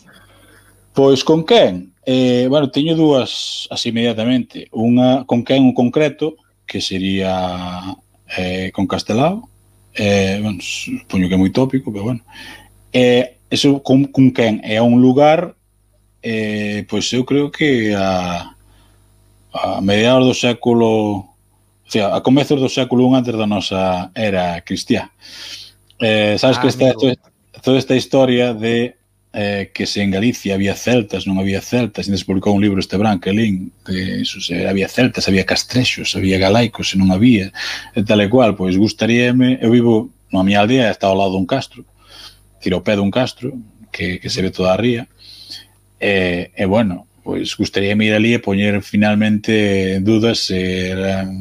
[0.92, 1.92] Pois con quen?
[2.04, 4.66] Eh, bueno, teño dúas así inmediatamente.
[4.74, 6.36] Unha con quen un concreto,
[6.66, 7.94] que sería
[8.36, 9.48] eh, con Castelao.
[9.94, 12.22] Eh, bueno, supoño que é moi tópico, pero bueno.
[12.90, 15.54] Eh, eso con, con quen é un lugar
[16.22, 18.54] eh, pois eu creo que a,
[19.52, 24.62] a mediados do século o sea, a comezos do século I antes da nosa era
[24.62, 25.10] cristiá
[25.98, 26.94] eh, sabes ah, que esta,
[27.60, 28.96] toda esta historia de
[29.32, 32.98] eh, que se en Galicia había celtas, non había celtas, e publicou un libro este
[32.98, 37.54] branco, que lín, que eso, se, había celtas, había castrexos, había galaicos, se non había,
[37.94, 41.46] e tal e cual, pois gustaríame, eu vivo na miña aldea, está ao lado dun
[41.46, 41.86] castro,
[42.58, 43.54] tiro pé dun castro,
[43.94, 45.06] que, que se ve toda a ría,
[46.02, 50.96] e, e bueno, pois gustaríame ir ali e poñer finalmente dudas se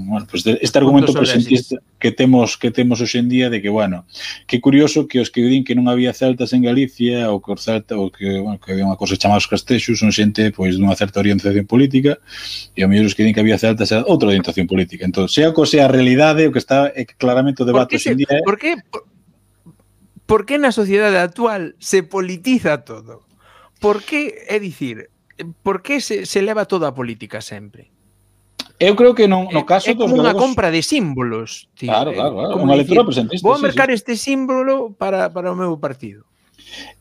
[0.07, 3.69] bueno, pois pues este argumento presentista que temos que temos hoxe en día de que
[3.69, 4.05] bueno,
[4.47, 7.63] que curioso que os que din que non había celtas en Galicia ou que os
[7.63, 10.99] celta ou que, bueno, que había unha cosa chamada os castexos son xente pois dunha
[10.99, 12.19] certa orientación política
[12.75, 15.07] e ao mellor os que din que había celtas era outra orientación política.
[15.07, 18.11] Entón, sea co sea a realidade o que está é que claramente o debate hoxe
[18.11, 18.43] en día é...
[18.43, 18.75] Por que
[20.29, 23.25] por que na sociedade actual se politiza todo?
[23.79, 25.09] Por que, é dicir,
[25.63, 27.91] por que se, se leva toda a política sempre?
[28.79, 30.39] Eu creo que non, no eh, caso é, é como unha galegos...
[30.39, 31.67] compra de símbolos.
[31.75, 32.51] Tío, claro, eh, claro, claro.
[32.55, 33.43] Como unha lectura presentista.
[33.43, 33.99] Vou mercar sí.
[33.99, 36.23] este símbolo para, para o meu partido.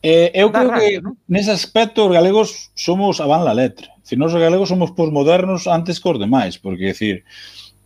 [0.03, 1.15] Eh, eu da creo rabia, que ¿no?
[1.31, 3.95] nese aspecto os galegos somos a van la letra.
[4.03, 7.23] Se nós os galegos somos posmodernos antes que os demais, porque, decir,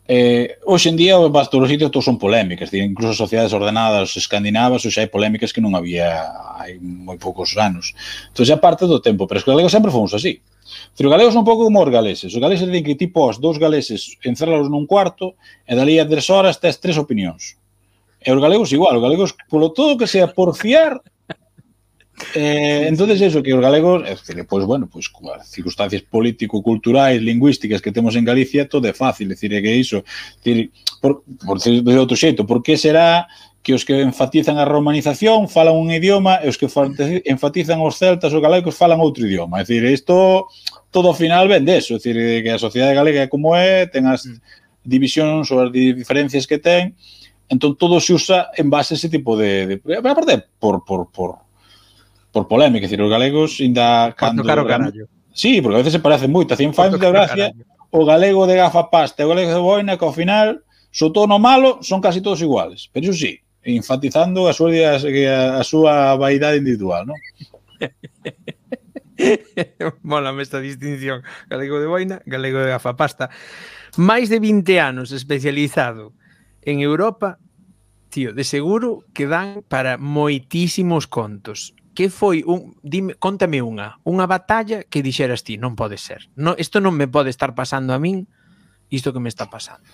[0.06, 4.12] Eh, hoxe en día vas todos os sitios todos son polémicas, dicir, incluso sociedades ordenadas
[4.20, 6.28] escandinavas, hoxe hai polémicas que non había
[6.60, 7.96] hai moi poucos anos.
[8.28, 10.44] Entón, xa parte do tempo, pero os galegos sempre fomos así.
[11.00, 12.36] Pero os galegos son un pouco como os galeses.
[12.36, 16.28] Os galeses din que tipo os dous galeses encerralos nun cuarto e dali a tres
[16.28, 17.56] horas tes tres opinións.
[18.20, 21.00] E os galegos igual, os galegos polo todo que sea por fiar
[22.36, 27.22] Eh, entonces eso, que os galegos, é dicir, pois, bueno, pois, con as circunstancias político-culturais,
[27.22, 30.04] lingüísticas que temos en Galicia, todo é fácil, decir, é que iso,
[30.38, 33.28] decir, por, por decir de outro xeito, por que será
[33.64, 38.36] que os que enfatizan a romanización falan un idioma e os que enfatizan os celtas
[38.36, 39.64] ou galegos falan outro idioma.
[39.64, 40.52] É dicir, isto
[40.92, 44.06] todo ao final vende eso, é dicir, que a sociedade galega é como é, ten
[44.06, 44.38] as mm.
[44.84, 46.94] divisións ou as diferencias que ten,
[47.48, 49.80] entón todo se usa en base a ese tipo de...
[49.80, 51.44] de aparte, por, por, por
[52.34, 54.44] por polémica, decir, os galegos ainda cando...
[54.44, 55.06] Caro carallo.
[55.32, 57.66] Sí, porque a veces se parecen moito, hacían fans de gracia carallo.
[57.94, 61.38] o galego de gafa pasta e o galego de boina que ao final, so tono
[61.38, 62.90] malo, son casi todos iguales.
[62.90, 67.18] Pero iso sí, enfatizando a súa, a, a súa vaidade individual, non?
[70.02, 71.22] Mola esta distinción.
[71.54, 73.30] Galego de boina, galego de gafapasta.
[73.94, 76.18] Máis de 20 anos especializado
[76.66, 77.38] en Europa,
[78.10, 84.26] tío, de seguro que dan para moitísimos contos que foi un dime, contame unha, unha
[84.26, 86.28] batalla que dixeras ti, non pode ser.
[86.34, 88.26] No, isto non me pode estar pasando a min
[88.94, 89.86] isto que me está pasando.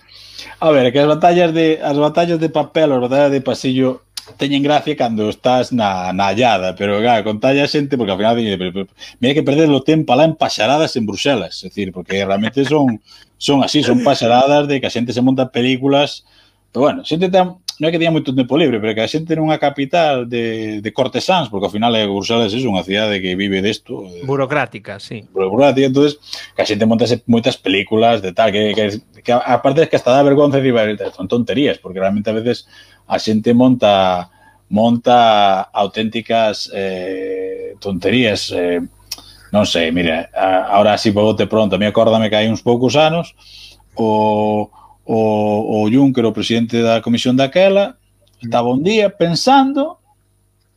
[0.60, 4.04] A ver, que as batallas de as batallas de papel, as batallas de pasillo
[4.38, 8.36] teñen gracia cando estás na, na hallada, pero claro, con talla xente, porque ao final
[8.36, 8.88] teñen, pero, pero,
[9.20, 13.02] mira que perder o tempo lá en paxaradas en Bruselas, é dicir, porque realmente son
[13.40, 16.28] son así, son paxaradas de que a xente se monta películas,
[16.72, 19.40] pero bueno, xente ten, non é que teña moito tempo libre, pero que a xente
[19.40, 23.40] nunha unha capital de, de cortesáns, porque ao final é Bruselas é unha cidade que
[23.40, 24.04] vive desto.
[24.04, 25.24] De, burocrática, sí.
[25.32, 26.20] Burocrática, entonces
[26.52, 29.96] que a xente montase moitas películas de tal, que, que, que a, parte es que
[29.96, 30.76] hasta dá vergonza de
[31.16, 32.68] son tonterías, porque realmente a veces
[33.08, 34.28] a xente monta
[34.70, 38.84] monta auténticas eh, tonterías eh,
[39.50, 43.34] non sei, mira, ahora así bote pronto, me acórdame que hai uns poucos anos
[43.98, 44.70] o
[45.10, 47.98] o, o Juncker, o presidente da comisión daquela,
[48.38, 49.98] estaba un día pensando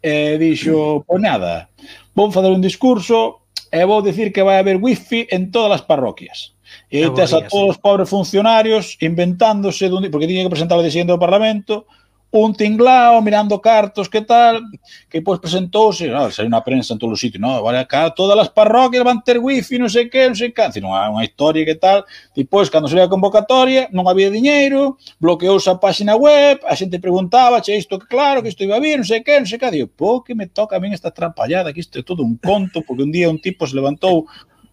[0.01, 1.69] e dixo, pois nada,
[2.17, 6.57] vou fazer un discurso e vou dicir que vai haber wifi en todas as parroquias.
[6.89, 10.09] E aí tes a todos os pobres funcionarios inventándose, dun...
[10.09, 11.85] porque tiña que presentar o diseño do Parlamento,
[12.33, 14.63] un tinglao mirando cartos, que tal,
[15.11, 18.09] que pois pues, presentouse, no, saiu na prensa en todo o sitio, no, vale, acá
[18.09, 21.29] todas as parroquias van ter wifi, non sei que, non sei que, non hai unha
[21.29, 26.65] historia que tal, depois, cando se a convocatoria, non había diñeiro, bloqueouse a páxina web,
[26.65, 29.45] a xente preguntaba, che, isto que claro, que isto iba bien, non sei que, non
[29.45, 32.25] sei que, digo, po, que me toca a min esta trampallada, que isto é todo
[32.25, 34.25] un conto, porque un día un tipo se levantou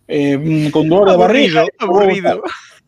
[0.07, 2.78] eh, mm, con dolor de barriga, aburrido, aburrido.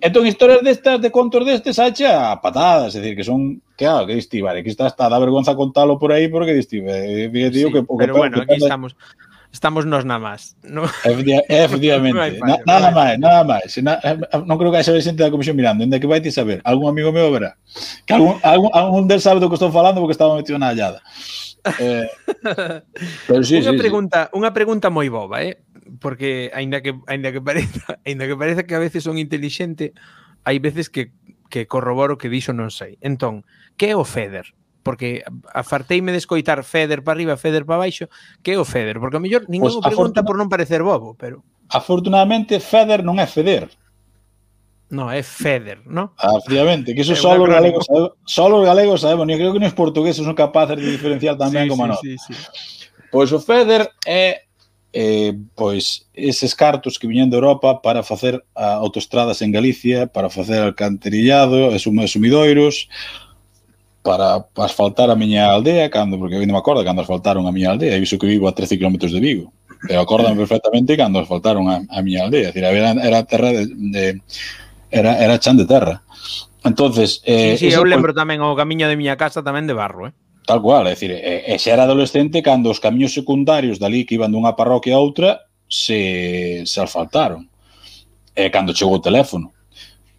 [0.00, 4.12] Entón, historias destas, de contos destes, hacha a patadas, é dicir, que son, claro, que
[4.12, 7.50] ah, diste, vale, que está, hasta da vergonza contalo por aí, porque diste, eh, digo
[7.50, 7.80] sí, que...
[7.80, 8.96] que, pero bueno, que, aquí estamos...
[9.54, 10.56] Estamos nos na más.
[10.64, 10.82] No?
[11.48, 12.40] Efectivamente.
[12.40, 13.70] no na, nada no máis, nada máis.
[13.78, 14.18] Na, eh,
[14.50, 16.58] non creo que haxa xente da comisión mirando, ainda que vai ti saber.
[16.66, 17.54] Algún amigo meu verá.
[18.02, 21.06] Que algún, algún, algún del sabe do que estou falando porque estaba metido na hallada.
[21.78, 22.10] Eh,
[23.30, 24.36] pero sí, unha sí, pregunta, sí.
[24.36, 25.56] unha pregunta moi boba, eh?
[26.00, 29.92] porque aínda que aínda que pareza, aínda que pareza que a veces son intelixente,
[30.44, 31.12] hai veces que
[31.48, 32.98] que corroboro que dixo non sei.
[33.04, 33.46] Entón,
[33.78, 34.52] que é o FEDER?
[34.84, 35.24] Porque
[35.54, 38.12] afarteime de escoitar FEDER para arriba, FEDER para baixo,
[38.44, 39.00] que é o FEDER?
[39.00, 41.40] Porque a mellor ninguén pois pues, pregunta por non parecer bobo, pero...
[41.72, 43.72] Afortunadamente, FEDER non é FEDER.
[44.94, 46.12] No, é Feder, ¿no?
[46.18, 47.86] Ah, efectivamente, que eso solo los, galegos,
[48.24, 51.68] solo os galegos sabemos, yo creo que os portugueses son capaces de diferenciar tamén sí,
[51.72, 52.00] como sí, nós.
[52.00, 52.34] Sí, sí.
[53.10, 54.46] Pois o Feder é
[54.94, 60.30] eh, pois eses cartos que viñan de Europa para facer a, autostradas en Galicia, para
[60.30, 62.88] facer alcantarillado, sumidoiros,
[64.02, 67.50] para, para asfaltar a miña aldea, cando, porque eu non me acordo cando asfaltaron a
[67.50, 69.50] miña aldea, e iso que vivo a 13 km de Vigo.
[69.82, 74.22] Pero acordame perfectamente cando asfaltaron a, a miña aldea, decir, era, era terra de, de
[74.94, 76.06] era, era chan de terra.
[76.62, 80.06] Entonces, eh, sí, sí, eu lembro tamén o camiño de miña casa tamén de barro,
[80.08, 80.14] eh.
[80.46, 84.20] Tal cual, é dicir, e, e xa era adolescente cando os camiños secundarios dali que
[84.20, 87.48] iban dunha parroquia a outra se, se asfaltaron.
[88.36, 89.52] E cando chegou o teléfono.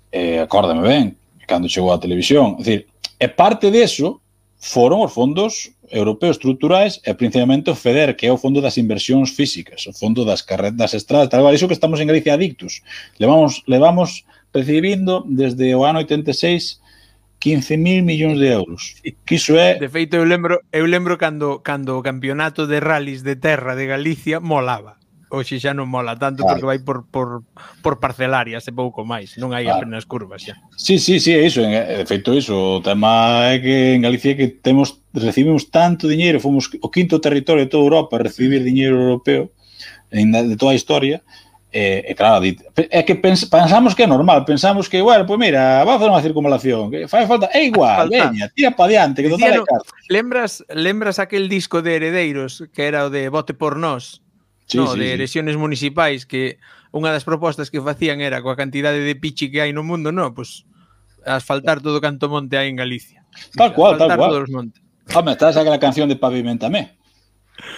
[0.10, 1.06] E acórdame ben,
[1.46, 2.58] cando chegou a televisión.
[2.58, 2.80] É dicir,
[3.22, 4.22] e parte deso
[4.58, 9.30] foron os fondos europeos estruturais e principalmente o FEDER, que é o Fondo das Inversións
[9.30, 12.82] Físicas, o Fondo das Carretas das Estradas, tal cual, iso que estamos en Galicia adictos.
[13.20, 16.82] Levamos, levamos recibindo desde o ano 86
[17.46, 18.82] 15.000 millóns de euros.
[19.26, 23.22] Que iso é De feito eu lembro, eu lembro cando cando o campeonato de rallies
[23.22, 24.98] de terra de Galicia molaba.
[25.30, 26.58] Hoxe xa non mola tanto claro.
[26.58, 27.46] porque vai por por
[27.86, 29.86] por parcelarias e pouco máis, non hai claro.
[29.86, 30.58] apenas curvas xa.
[30.74, 34.50] Sí, sí, sí, é iso, en efecto iso, o tema é que en Galicia que
[34.50, 39.54] temos recibimos tanto diñeiro, fomos o quinto territorio de toda Europa a recibir diñeiro europeo
[40.10, 41.22] de toda a historia,
[41.72, 45.52] E, e claro, é que pens, pensamos que é normal, pensamos que, bueno, pois pues
[45.52, 48.32] mira, vamos a facer unha circunvalación, que fai falta, é igual, falta.
[48.32, 49.84] veña, tira pa diante, que total é caro.
[50.08, 54.24] Lembras, lembras aquel disco de Heredeiros, que era o de Vote por Nós,
[54.72, 55.60] sí, no, sí, de elecciones sí.
[55.60, 56.64] municipais, que
[56.96, 60.32] unha das propostas que facían era coa cantidade de pichi que hai no mundo, no,
[60.32, 63.28] pois pues, asfaltar todo canto monte hai en Galicia.
[63.52, 64.32] Tal cual, tal cual.
[64.32, 64.80] Todos os montes.
[65.12, 66.96] Home, estás aquela canción de Pavimentame.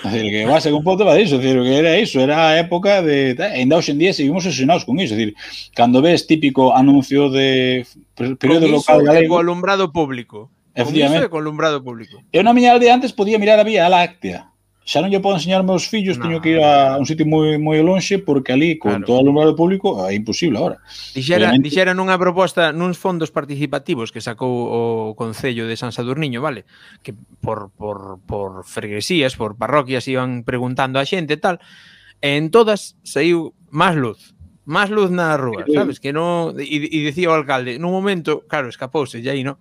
[0.03, 3.37] Decir, que base un ponto para iso, decir, que era iso, era a época de...
[3.53, 5.35] Ainda hoxe en día seguimos obsesionados con iso, decir,
[5.73, 9.35] cando ves típico anuncio de período local galego...
[9.35, 10.49] Con alumbrado público.
[10.73, 11.17] Efectivamente.
[11.17, 12.21] Con, iso con alumbrado público.
[12.33, 14.53] Eu na miña aldea antes podía mirar a Vía Láctea
[14.87, 16.23] xa non lle podo enseñar meus fillos, no.
[16.23, 19.05] teño que ir a un sitio moi moi lonxe porque ali con claro.
[19.05, 20.79] todo o alumbrado público é imposible agora.
[21.11, 21.67] Dixera, Obviamente...
[21.67, 24.81] dixera nunha proposta nuns fondos participativos que sacou o
[25.19, 26.63] Concello de San Sadurniño, vale?
[27.03, 27.11] Que
[27.43, 31.59] por por por freguesías, por parroquias iban preguntando a xente e tal.
[32.23, 34.31] E en todas saiu máis luz
[34.67, 35.99] máis luz na rúa, sabes?
[35.99, 36.55] Que non...
[36.59, 39.55] E, e dicía o alcalde, nun momento, claro, escapouse, e aí, non?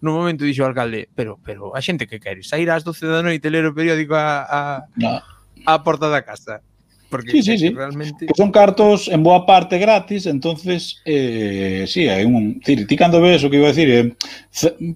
[0.00, 3.24] no momento dixo o alcalde, pero pero a xente que quere sair ás 12 da
[3.24, 4.60] noite ler o periódico a a,
[4.96, 5.20] no.
[5.64, 6.60] a porta da casa.
[7.08, 7.68] Porque sí, sí, sí.
[7.70, 12.82] realmente que son cartos en boa parte gratis, entonces eh si sí, hai un decir,
[12.86, 14.10] ti cando ves o que iba a decir, eh,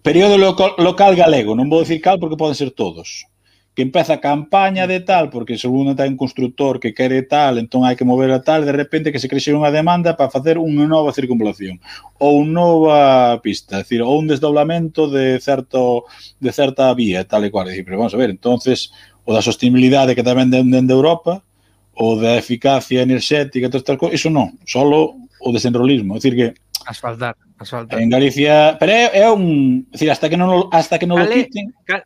[0.03, 3.30] período local, local galego, non vou decir cal porque poden ser todos
[3.75, 7.87] que empeza a campaña de tal, porque segundo ten un constructor que quere tal, entón
[7.87, 10.91] hai que mover a tal, de repente que se crexe unha demanda para facer unha
[10.91, 11.79] nova circunvalación
[12.19, 16.11] ou nova pista, é dicir, ou un desdoblamento de certo
[16.43, 18.91] de certa vía, tal e cual, dicir, pero vamos a ver, entonces
[19.23, 21.47] o da sostenibilidade que tamén dende de Europa,
[21.95, 26.47] o da eficacia enerxética, todas estas cousas, iso non, solo o desenrolismo, é dicir que
[26.91, 28.03] asfaltar, asfaltar.
[28.03, 31.31] En Galicia, pero é, é un, é dicir, hasta que non hasta que non lo
[31.31, 32.03] quiten, cal,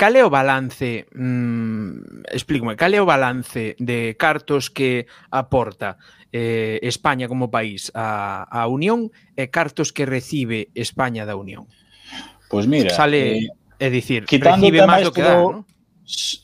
[0.00, 6.00] Cal é o balance, mmm, explícame, cal é o balance de cartos que aporta
[6.32, 11.68] eh, España como país a, a Unión e cartos que recibe España da Unión?
[12.48, 12.96] Pois pues mira...
[12.96, 15.68] Sale, eh, é dicir, recibe máis do que dá, ¿no?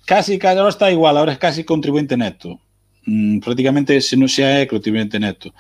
[0.05, 2.61] Casi, casi, ahora está igual, ahora es casi contribuyente neto.
[3.09, 5.57] Mm, prácticamente se non xa é contribuyente neto.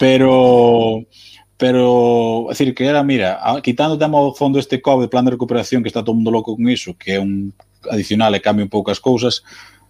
[0.00, 1.04] Pero
[1.64, 5.88] pero decir que era, mira, quitando o tema fondo este COVID, plan de recuperación, que
[5.88, 7.56] está todo mundo loco con iso, que é un
[7.88, 9.40] adicional e cambia un pouco as cousas,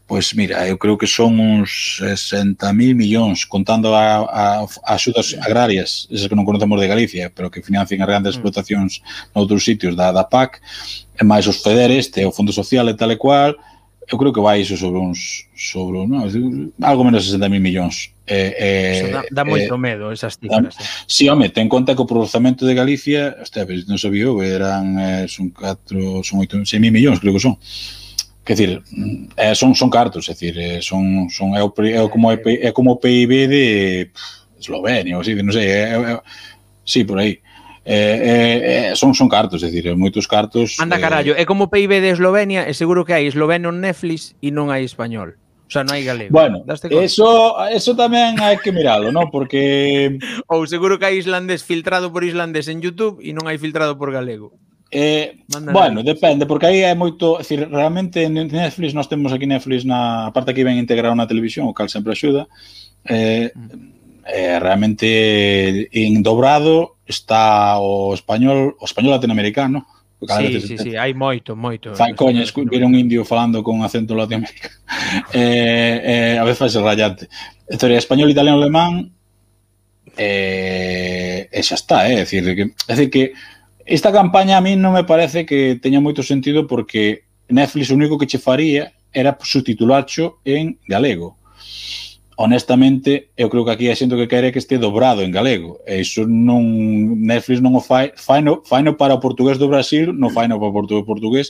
[0.06, 6.06] pois mira, eu creo que son uns 60.000 millóns contando a, a, a axudas agrarias,
[6.14, 8.36] esas que non conocemos de Galicia, pero que financian as grandes mm.
[8.38, 9.02] explotacións
[9.34, 10.62] noutros sitios da, da PAC,
[11.18, 13.58] e máis os FEDER este, o Fondo Social e tal e cual,
[14.10, 16.28] eu creo que vai iso sobre uns sobre non,
[16.82, 18.12] algo menos de 60.000 millóns.
[18.26, 20.76] Eh, eh, dá, dá, moito eh, moito medo esas cifras.
[20.76, 20.88] Dá, eh.
[21.08, 25.24] Si, home, ten conta que o processamento de Galicia, hostia, pues, non sabía, eran eh,
[25.28, 27.56] son 4, son 8, 6.000 millóns, creo que son.
[28.44, 28.84] Que decir,
[29.36, 32.70] eh, son son cartos, é dicir, eh, son son é, o, é como é, é
[32.76, 33.64] como o PIB de
[34.60, 36.20] Eslovenia, ou así, non sei, é, é, é,
[36.84, 37.40] sí, por aí.
[37.40, 37.53] Eh,
[37.84, 40.80] Eh, eh, eh, son, son cartos, é dicir, moitos cartos...
[40.80, 44.32] Anda eh, carallo, é como PIB de Eslovenia, e seguro que hai esloveno en Netflix
[44.40, 45.36] e non hai español.
[45.68, 46.32] O sea, non hai galego.
[46.32, 49.28] Bueno, eso, eso tamén hai que miralo, ¿no?
[49.28, 50.16] Porque...
[50.52, 54.08] Ou seguro que hai islandés filtrado por islandés en YouTube e non hai filtrado por
[54.16, 54.56] galego.
[54.88, 55.76] Eh, Mándale.
[55.76, 60.32] bueno, depende, porque aí é moito, decir, realmente en Netflix nós temos aquí Netflix na
[60.32, 62.48] parte que ven integrado na televisión, o cal sempre axuda.
[63.04, 63.93] Eh, mm
[64.26, 69.86] eh, realmente en Dobrado está o español, o español latinoamericano.
[70.26, 71.92] Cada sí, sí, sí, hai moito, moito.
[71.92, 74.80] Fai coñas, ver un indio falando con acento latinoamericano.
[75.36, 77.28] eh, eh, a veces rayante.
[77.68, 79.12] Historia español, italiano, alemán,
[80.16, 82.20] eh, e xa está, eh?
[82.20, 83.24] é dicir, que, é dicir que
[83.84, 88.16] esta campaña a mí non me parece que teña moito sentido porque Netflix o único
[88.16, 91.36] que che faría era subtitularcho en galego
[92.36, 95.80] honestamente, eu creo que aquí a xente que quere que este dobrado en galego.
[95.86, 96.62] E iso non
[97.22, 100.48] Netflix non o fai, fai no, fai no para o portugués do Brasil, non fai
[100.48, 101.46] no para o portugués, portugués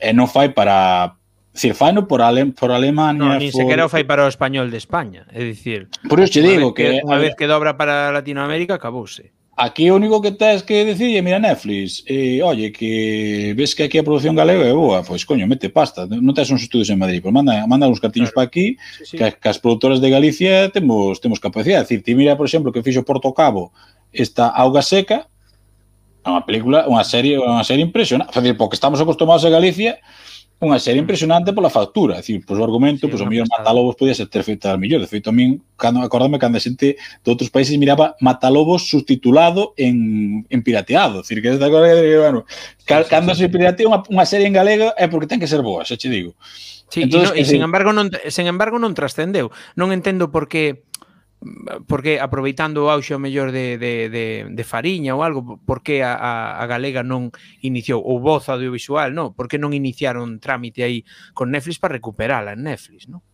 [0.00, 1.16] e non fai para
[1.50, 3.18] Decir, fai no por, Ale, por Alemania...
[3.18, 3.66] No, ni por...
[3.66, 5.90] sequera o fai para o español de España, é dicir...
[6.06, 7.02] Por iso te digo que...
[7.02, 9.34] que a vez que dobra para Latinoamérica, acabouse.
[9.60, 13.84] Aquí o único que tens que decir é, mira, Netflix, eh, oye, que ves que
[13.84, 16.96] aquí a produción galega é boa, pois, coño, mete pasta, non tens uns estudios en
[16.96, 18.48] Madrid, pois manda, manda uns cartiños claro.
[18.48, 19.14] para aquí, sí, sí.
[19.20, 21.84] Que, que as productoras de Galicia temos temos capacidade.
[21.84, 23.68] Decir, ti mira, por exemplo, que fixo Porto Cabo
[24.16, 25.28] esta Auga Seca,
[26.24, 28.32] é unha película, unha serie, unha serie impresionante.
[28.56, 30.00] Porque estamos acostumados a Galicia,
[30.60, 31.08] unha serie mm.
[31.08, 34.28] impresionante pola factura, é dicir, pois o argumento, sí, pois o mellor Matalobos podía ser
[34.28, 37.72] ter feito mellor, de feito a min, cando, acordame cando a xente de outros países
[37.80, 42.44] miraba Matalobos subtitulado en, en pirateado, é dicir, que esta cosa que, bueno,
[42.84, 45.40] cal, sí, sí, cando sí, se piratea unha, unha serie en galega é porque ten
[45.40, 46.36] que ser boa, xa che digo.
[46.90, 49.54] Sí, Entonces, e, no, e sin embargo, non, sen embargo non trascendeu.
[49.78, 50.89] Non entendo por que
[51.88, 56.04] porque aproveitando o auxe o mellor de, de, de, de Fariña ou algo, por que
[56.04, 57.32] a, a, a Galega non
[57.64, 59.32] iniciou, ou voz audiovisual, non?
[59.32, 63.24] Por que non iniciaron trámite aí con Netflix para recuperala en Netflix, non?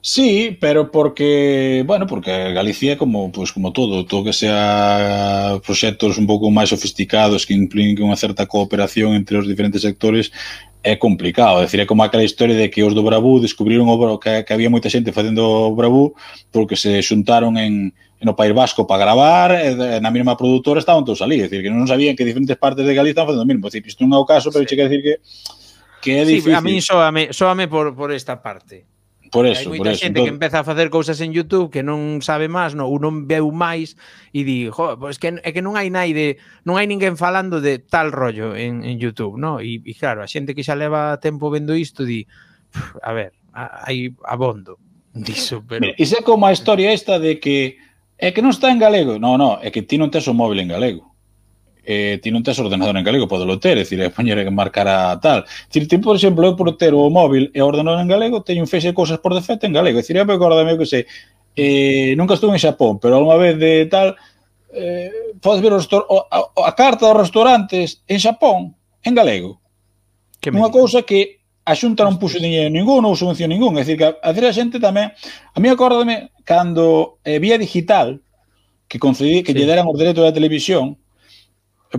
[0.00, 6.26] Sí, pero porque, bueno, porque Galicia como pues como todo, todo que sea proxectos un
[6.26, 10.30] pouco máis sofisticados que impliquen unha certa cooperación entre os diferentes sectores,
[10.82, 14.18] é complicado, é dicir, é como aquela historia de que os do Brabú descubriron o
[14.18, 16.14] que, que había moita xente facendo o Brabú
[16.50, 21.06] porque se xuntaron en, en o País Vasco para gravar e na mesma produtora estaban
[21.06, 23.50] todos ali, é dicir, que non sabían que diferentes partes de Galicia estaban facendo o
[23.50, 24.74] mesmo, é dicir, isto non é o caso, pero sí.
[24.74, 25.14] che quero dicir que
[26.02, 26.50] que é difícil.
[26.50, 28.84] Sí, a mí soame, soame por, por esta parte.
[29.32, 30.24] Eh, por eso, hai moita por xente eso.
[30.28, 33.24] que entón empeza a facer cousas en YouTube que non sabe máis, non, ou non
[33.24, 33.96] veu máis
[34.36, 36.36] e di, jo, pois que, é que non hai naide,
[36.68, 39.56] non hai ninguén falando de tal rollo en, en YouTube, no?
[39.64, 42.28] E, e claro, a xente que xa leva tempo vendo isto di,
[43.00, 44.76] a ver, hai abondo
[45.16, 45.80] diso, pero...
[45.80, 47.80] Mira, iso é como a historia esta de que
[48.20, 49.16] é que non está en galego.
[49.18, 51.11] Non, non, é que ti non tes o móvil en galego
[51.84, 54.86] eh, ti non tes ordenador en galego, podelo ter, é dicir, é poñer que marcar
[54.86, 55.44] a tal.
[55.68, 58.62] Dicir, ti, por exemplo, eu por ter o móvil e o ordenador en galego, teño
[58.62, 59.98] un feixe de cousas por defecto en galego.
[59.98, 61.06] É dicir, eu me acordo que sei,
[61.56, 64.14] eh, nunca estuve en Xapón, pero alguma vez de tal,
[64.72, 65.10] eh,
[65.40, 65.80] podes ver o,
[66.30, 69.60] a, a carta dos restaurantes en Xapón, en galego.
[70.40, 73.78] Que Unha cousa que a Xunta non puxo dinheiro ningún, ou subvención ningún.
[73.78, 75.14] É dicir, que a, a xente tamén...
[75.54, 78.18] A mí acórdame cando eh, Vía Digital,
[78.90, 79.58] que concedí que sí.
[79.62, 80.98] lle deran os dereitos da televisión,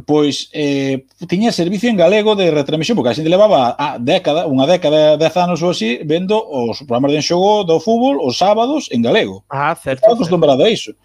[0.01, 4.65] pois eh, tiña servicio en galego de retransmisión, porque a xente levaba a década, unha
[4.65, 9.05] década, dez anos ou así, vendo os programas de enxogo do fútbol os sábados en
[9.05, 9.45] galego.
[9.53, 10.09] Ah, certo.
[10.09, 10.97] Estaba acostumbrado a iso.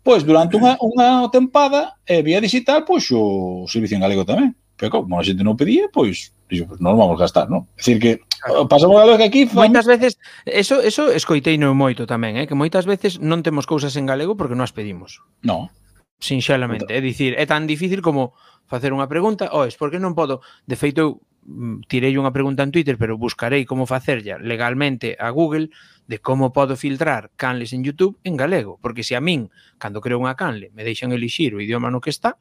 [0.00, 4.56] Pois, durante unha, unha tempada, eh, vía digital, pois, o servicio en galego tamén.
[4.80, 7.68] Pero como a xente non pedía, pois, dixo, pois non vamos gastar, non?
[7.76, 8.12] É dicir que
[8.64, 9.42] pasamos a que aquí...
[9.44, 9.68] Fam...
[9.68, 10.16] Moitas veces,
[10.48, 12.48] eso, eso escoitei no moito tamén, eh?
[12.48, 15.20] que moitas veces non temos cousas en galego porque non as pedimos.
[15.44, 15.68] No
[16.20, 16.92] sinxelamente.
[16.92, 18.36] É dicir, é tan difícil como
[18.68, 20.44] facer unha pregunta, ois, por que non podo?
[20.68, 21.10] De feito, eu
[21.88, 25.72] tirei unha pregunta en Twitter, pero buscarei como facerlla legalmente a Google
[26.06, 29.48] de como podo filtrar canles en YouTube en galego, porque se a min,
[29.80, 32.36] cando creo unha canle, me deixan elixir o idioma no que está,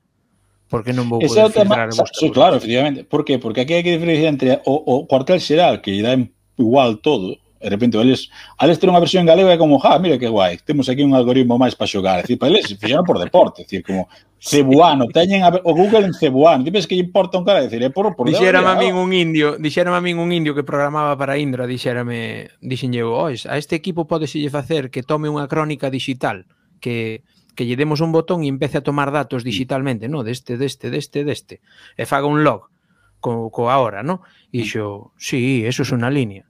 [0.70, 3.02] por que non vou poder filtrar tema, Sí, claro, efectivamente.
[3.08, 3.42] Por que?
[3.42, 6.14] Porque aquí hai que diferenciar entre o, o cuartel xeral, que dá
[6.60, 10.32] igual todo, De repente, eles, eles ter unha versión galega é como, ja, mira que
[10.32, 12.18] guai, temos aquí un algoritmo máis para xogar.
[12.20, 14.08] É dicir, para eles fixeron por deporte, é dicir, como
[14.40, 16.64] cebuano, teñen a, o Google en cebuano.
[16.64, 17.68] Ti que importa un cara?
[17.68, 18.16] É é por...
[18.16, 21.68] por dixérame a min un indio, dixérame a min un indio que programaba para Indra,
[21.68, 26.48] dixérame, dixenlle, ois, a este equipo podeselle facer que tome unha crónica digital,
[26.80, 27.28] que
[27.60, 31.28] que lle demos un botón e empece a tomar datos digitalmente, no, deste, deste, deste,
[31.28, 31.60] deste,
[32.00, 32.72] e faga un log
[33.20, 34.24] co, co ahora, no?
[34.56, 36.49] E xo, sí, eso é es unha línea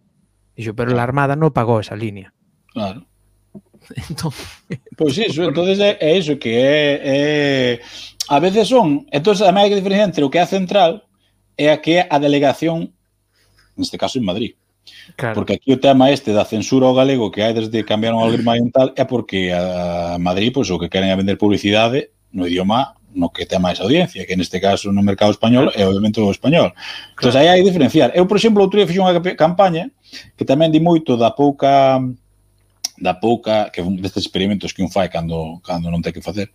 [0.60, 2.36] Dixo, pero la a Armada non pagou esa línea.
[2.76, 3.08] Claro.
[4.12, 4.36] Entón,
[5.00, 7.80] pois iso, entonces é, é iso que é, é
[8.28, 11.08] a veces son, entonces a máis que entre o que é a central
[11.56, 12.92] é a que é a delegación
[13.80, 14.60] neste caso en Madrid.
[15.16, 15.40] Claro.
[15.40, 18.52] Porque aquí o tema este da censura ao galego que hai desde cambiaron ao algoritmo
[18.60, 23.30] oriental é porque a Madrid, pois, o que queren é vender publicidade no idioma no
[23.34, 26.72] que ten máis audiencia, que neste caso no mercado español é obviamente o español.
[26.72, 27.30] Entón, claro.
[27.30, 28.10] Entón, aí hai que diferenciar.
[28.14, 29.90] Eu, por exemplo, outro día fixo unha campaña
[30.38, 31.98] que tamén di moito da pouca
[33.00, 36.52] da pouca, que un destes experimentos que un fai cando, cando non ten que facer,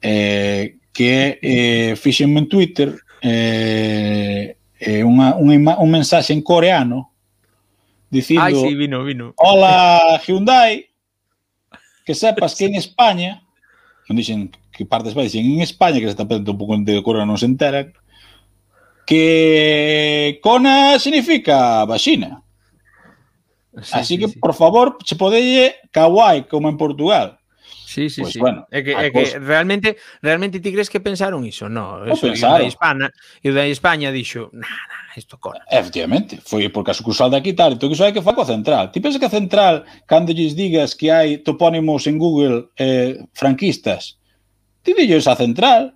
[0.00, 7.10] eh, que eh, fixen en Twitter eh, eh, unha, unha, un mensaxe en coreano
[8.10, 9.34] dicindo Ai, sí, vino, vino.
[9.36, 10.86] Hola Hyundai,
[12.04, 13.42] que sepas que en España
[14.06, 14.50] non dixen
[14.82, 17.46] que partes baixen en España, que se está perdendo un pouco de cura non se
[17.46, 17.86] entera
[19.06, 22.42] que cona significa vaxina.
[23.80, 24.38] Sí, Así sí, que, sí.
[24.38, 27.38] por favor, se podelle kawaii, como en Portugal.
[27.86, 28.38] Sí, sí, pues, sí.
[28.38, 31.68] Bueno, é que, é que realmente, realmente ti crees que pensaron iso?
[31.68, 32.66] No, eso, o pensaron.
[32.66, 33.12] Hispana,
[33.44, 35.60] e o da España dixo, nada, nah, isto cona.
[35.68, 38.92] Efectivamente, foi porque a sucursal de aquí tal, entón iso hai que fa coa central.
[38.92, 44.20] Ti pensas que a central, cando lles digas que hai topónimos en Google eh, franquistas,
[44.82, 45.92] Ti dilles a central,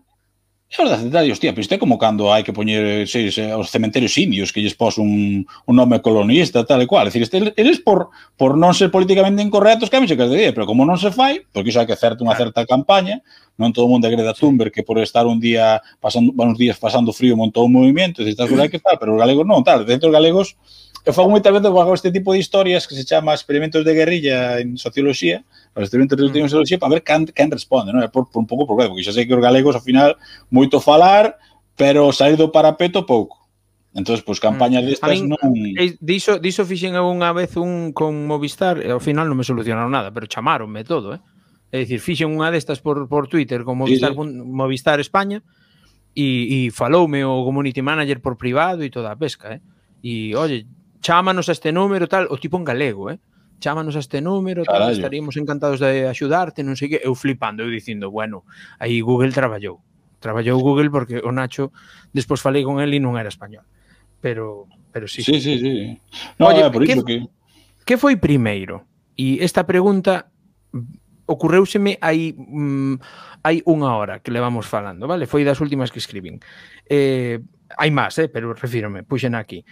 [0.68, 3.38] E os da central, e, hostia, pero isto é como cando hai que poñer seis,
[3.38, 7.06] os cementerios indios que lles pos un, un nome colonista, tal e cual.
[7.06, 10.66] É dicir, este, eles por, por non ser políticamente incorrectos, que a que día, pero
[10.66, 13.22] como non se fai, porque iso hai que hacer unha certa campaña,
[13.54, 16.82] non todo o mundo agreda a Thunberg que por estar un día pasando, uns días
[16.82, 20.10] pasando frío montou un movimento, e estás que tal, pero os galegos non, tal, dentro
[20.10, 20.58] dos galegos,
[21.06, 24.58] eu fago moitas veces bajo este tipo de historias que se chama experimentos de guerrilla
[24.58, 25.46] en socioloxía,
[25.76, 26.48] para escribir de mm.
[26.48, 28.00] Xeroxía para ver quen, quen responde, non?
[28.00, 30.16] É por, por un pouco por porque xa sei que os galegos ao final
[30.48, 31.36] moito falar,
[31.76, 33.44] pero sair do parapeto pouco.
[33.92, 34.88] Entón, pois, campañas mm.
[34.88, 35.52] destas min, non...
[36.00, 39.92] Diso, diso fixen eu unha vez un con Movistar, e ao final non me solucionaron
[39.92, 41.20] nada, pero chamaronme todo, eh?
[41.68, 44.32] É dicir, fixen unha destas por, por Twitter con Movistar, sí, sí.
[44.32, 45.44] Movistar España,
[46.16, 46.24] e,
[46.64, 49.60] e faloume o community manager por privado e toda a pesca, eh?
[50.00, 50.64] E, oye,
[51.04, 53.20] chámanos a este número, tal, o tipo en galego, eh?
[53.60, 57.70] chámanos a este número, tal, estaríamos encantados de axudarte, non sei que, eu flipando, eu
[57.72, 58.44] dicindo, bueno,
[58.80, 59.80] aí Google traballou.
[60.20, 61.72] Traballou Google porque o Nacho,
[62.12, 63.64] despois falei con ele e non era español.
[64.20, 65.20] Pero pero sí.
[65.20, 66.00] Sí, sí, sí.
[66.40, 67.28] No, Oye, por que, que
[67.86, 68.82] que foi primeiro?
[69.14, 70.28] E esta pregunta
[71.26, 72.94] ocurreuseme hai mm,
[73.46, 75.30] hai unha hora que levamos falando, vale?
[75.30, 76.42] Foi das últimas que escribín.
[76.90, 77.38] Eh,
[77.78, 79.62] hai máis, eh, pero refírome, puxen aquí.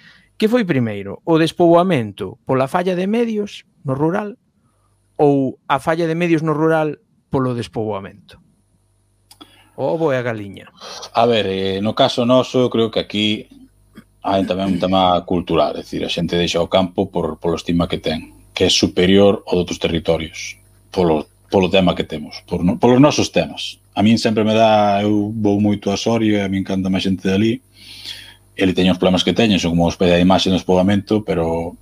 [0.44, 4.36] Que foi primeiro, o despoboamento pola falla de medios no rural
[5.16, 7.00] ou a falla de medios no rural
[7.32, 8.36] polo despoboamento?
[9.80, 10.68] O ovo e a galiña.
[11.16, 13.48] A ver, eh, no caso noso, creo que aquí
[14.20, 17.88] hai tamén un tema cultural, é dicir, a xente deixa o campo por, polo estima
[17.88, 20.60] que ten, que é superior ao doutros territorios,
[20.92, 23.80] polo, polo tema que temos, por, no, polos nosos temas.
[23.96, 27.24] A min sempre me dá, eu vou moito a Soria, a min encanta máis xente
[27.24, 27.64] dali,
[28.56, 31.76] ele teña os problemas que teñen, son como os pede a imaxe no espogamento, pero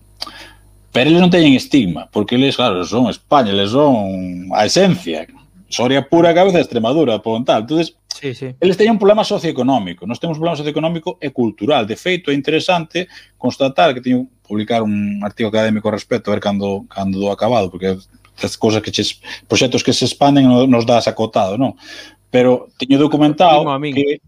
[0.92, 5.24] pero eles non teñen estigma, porque eles, claro, son España, eles son a esencia,
[5.72, 7.62] Soria pura, cabeza de Extremadura, por tal.
[7.62, 8.54] Entonces, sí, sí.
[8.60, 10.06] eles teñen un problema socioeconómico.
[10.06, 11.86] Nós temos un problema socioeconómico e cultural.
[11.88, 13.08] De feito, é interesante
[13.40, 17.72] constatar que teño publicar un artigo académico ao respecto, a ver cando, cando do acabado,
[17.72, 17.96] porque
[18.36, 19.16] as cousas que ches,
[19.48, 21.72] proxectos que se expanden nos das acotado, non?
[22.28, 24.20] Pero teño documentado que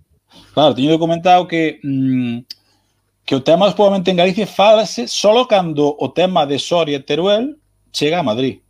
[0.55, 2.39] Claro, teño documentado que mm,
[3.27, 7.03] que o tema do despoboamento en Galicia falase solo cando o tema de Soria e
[7.03, 7.57] Teruel
[7.91, 8.61] chega a Madrid.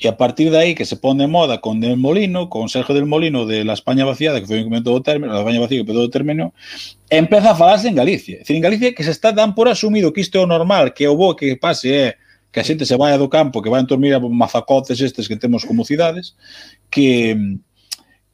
[0.00, 2.94] E a partir de aí que se pone de moda con Del Molino, con Sergio
[2.94, 5.84] Del Molino de La España Vaciada, que foi un comento do término, La España Vaciada
[5.84, 6.54] que pedou o término,
[7.10, 8.36] empeza a falarse en Galicia.
[8.36, 10.94] É dicir, en Galicia que se está dan por asumido que isto é o normal,
[10.94, 12.06] que o bo que pase é
[12.50, 15.66] que a xente se vaya do campo, que vayan dormir a mazacotes estes que temos
[15.66, 16.34] como cidades,
[16.88, 17.73] que mm,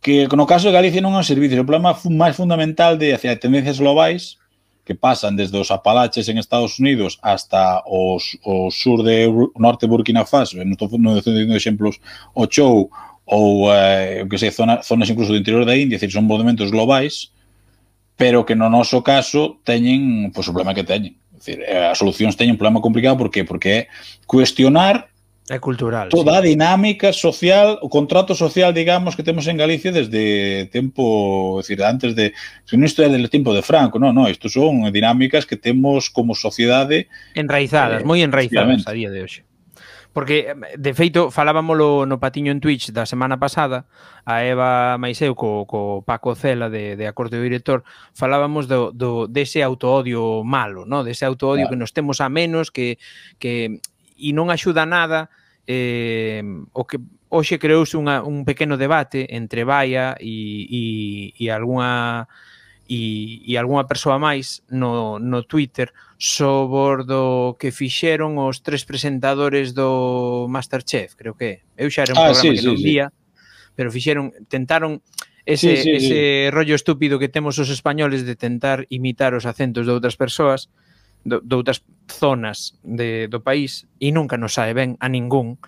[0.01, 3.37] que no caso de Galicia non é un servicio, o problema máis fundamental de hacia
[3.37, 4.41] tendencias globais
[4.85, 9.29] que pasan desde os Apalaches en Estados Unidos hasta os, o sur de
[9.61, 12.01] norte de Burkina Faso, non estou dicindo exemplos,
[12.33, 12.89] o Chou
[13.31, 17.31] ou eh, que sei, zona, zonas incluso do interior da India, decir, son movimentos globais,
[18.17, 21.15] pero que no noso caso teñen pois, pues, o problema que teñen.
[21.31, 23.45] Decir, eh, as solucións teñen un problema complicado, por qué?
[23.45, 23.81] Porque é
[24.27, 25.10] cuestionar
[25.51, 26.09] É cultural.
[26.11, 26.39] Toda sí.
[26.39, 31.83] a dinámica social, o contrato social, digamos, que temos en Galicia desde tempo, é dicir,
[31.83, 32.31] antes de,
[32.63, 36.07] se non isto é del tempo de Franco, non, non, isto son dinámicas que temos
[36.07, 39.43] como sociedade enraizadas, eh, moi enraizadas a día de hoxe.
[40.15, 43.91] Porque, de feito, falábamolo no patiño en Twitch da semana pasada,
[44.23, 47.83] a Eva Maiseu co, co Paco Cela de, de Acorte do Director,
[48.15, 51.03] falábamos do, do, dese autoodio malo, no?
[51.03, 51.75] dese autoodio claro.
[51.75, 53.03] que nos temos a menos, que,
[53.43, 53.83] que
[54.15, 55.27] e non axuda nada
[55.67, 56.43] eh,
[56.73, 56.99] o que
[57.31, 60.83] hoxe creouse unha, un pequeno debate entre Baia e, e,
[61.39, 62.27] e algunha
[62.91, 69.73] e, e algunha persoa máis no, no Twitter sobre do que fixeron os tres presentadores
[69.73, 73.07] do Masterchef, creo que Eu xa era un ah, programa sí, que sí, non vía,
[73.09, 73.73] sí.
[73.79, 74.99] pero fixeron, tentaron
[75.47, 76.51] ese, sí, sí, ese sí.
[76.51, 80.67] rollo estúpido que temos os españoles de tentar imitar os acentos de outras persoas,
[81.25, 85.59] do, outras zonas de, do país e nunca nos sae ben a ningún,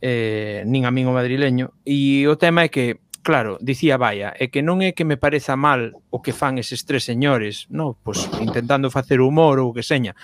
[0.00, 1.74] eh, nin a min o madrileño.
[1.82, 5.58] E o tema é que, claro, dicía Baia, é que non é que me pareza
[5.58, 9.82] mal o que fan eses tres señores, no, pois intentando facer humor ou o que
[9.82, 10.14] seña.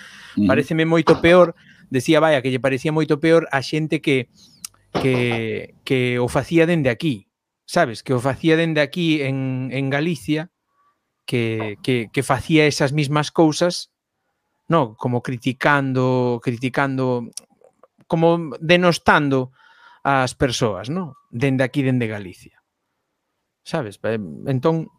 [0.47, 1.59] Pareceme moito peor,
[1.91, 4.30] decía Baia que lle parecía moito peor a xente que
[4.95, 7.26] que, que o facía dende aquí,
[7.66, 10.51] sabes, que o facía dende aquí en, en Galicia,
[11.26, 13.91] que, que, que facía esas mismas cousas
[14.68, 17.30] no, como criticando, criticando
[18.06, 19.52] como denostando
[20.04, 22.60] as persoas, no, dende aquí dende Galicia.
[23.64, 23.98] Sabes?
[24.04, 24.92] Eh, entón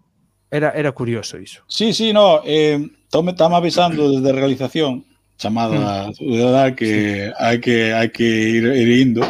[0.50, 1.64] era era curioso iso.
[1.68, 5.06] Sí, sí, no, eh tome estamos avisando desde a realización
[5.38, 6.14] chamada mm.
[6.14, 6.76] ciudadá mm.
[6.76, 7.34] que sí.
[7.38, 9.22] hai que hai que ir, ir indo,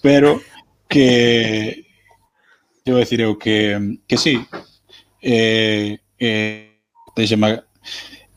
[0.00, 0.40] pero
[0.88, 1.84] que
[2.86, 3.76] eu decir eu que
[4.08, 4.40] que sí.
[5.20, 6.72] Eh eh
[7.14, 7.60] deixema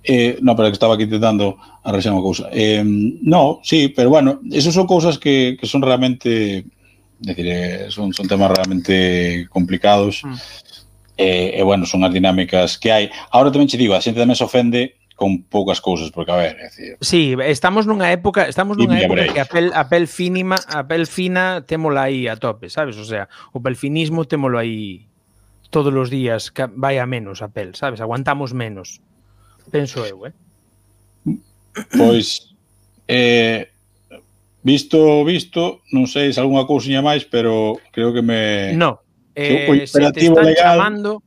[0.04, 2.50] Eh, no, pero que estaba aquí intentando arrexar unha cousa.
[2.50, 2.82] Eh,
[3.22, 6.66] no, sí, pero bueno, esas son cousas que, que son realmente
[7.22, 10.26] decir, eh, son, son temas realmente complicados.
[10.26, 10.34] Mm.
[11.18, 13.06] Eh, e, eh, eh, bueno, son as dinámicas que hai.
[13.30, 16.58] Ahora tamén che digo, a xente tamén se ofende con poucas cousas, porque a ver,
[16.58, 20.58] é dicir, Sí, estamos nunha época, estamos nunha época que a pel, a pel finima,
[20.66, 22.98] a pel fina témola aí a tope, sabes?
[22.98, 25.06] O sea, o pelfinismo témolo aí
[25.70, 28.02] todos os días, vai a menos a pel, sabes?
[28.02, 28.98] Aguantamos menos
[29.72, 30.34] penso eu, eh?
[31.96, 32.52] Pois
[33.08, 33.72] eh,
[34.62, 39.00] visto visto, non sei se algunha cousiña máis, pero creo que me No.
[39.34, 40.76] Eh, que se te están legal...
[40.76, 41.24] chamando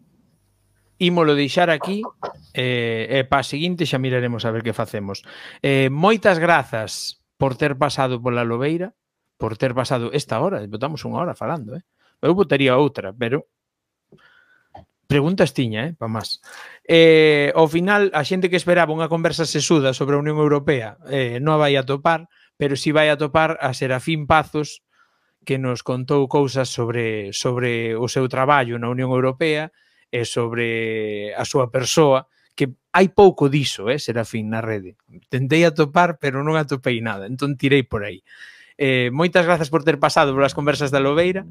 [1.00, 2.04] ímolo deixar aquí
[2.52, 5.24] eh, e pa seguinte xa miraremos a ver que facemos.
[5.64, 8.94] Eh, moitas grazas por ter pasado pola Lobeira,
[9.36, 11.82] por ter pasado esta hora, botamos unha hora falando, eh?
[12.22, 13.50] Eu botaría outra, pero
[15.06, 16.40] Preguntas tiña, eh, pa más.
[16.88, 21.36] Eh, ao final, a xente que esperaba unha conversa sesuda sobre a Unión Europea eh,
[21.44, 24.80] non a vai a topar, pero si vai a topar a Serafín Pazos,
[25.44, 29.70] que nos contou cousas sobre, sobre o seu traballo na Unión Europea
[30.08, 32.26] e sobre a súa persoa,
[32.56, 34.96] que hai pouco diso, eh, Serafín, na rede.
[35.28, 38.24] Tentei atopar, pero non atopei nada, entón tirei por aí.
[38.80, 41.46] Eh, moitas grazas por ter pasado polas conversas da Lobeira.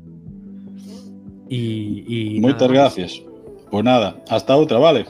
[1.48, 3.33] E, e Moitas nada, gracias.
[3.74, 5.08] Pois nada, hasta outra, vale?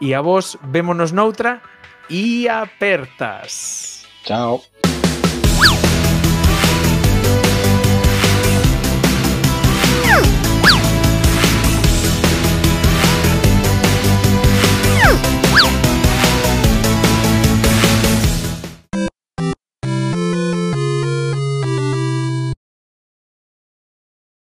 [0.00, 1.62] E a vos vémonos noutra
[2.10, 4.04] e apertas.
[4.24, 4.60] Chao.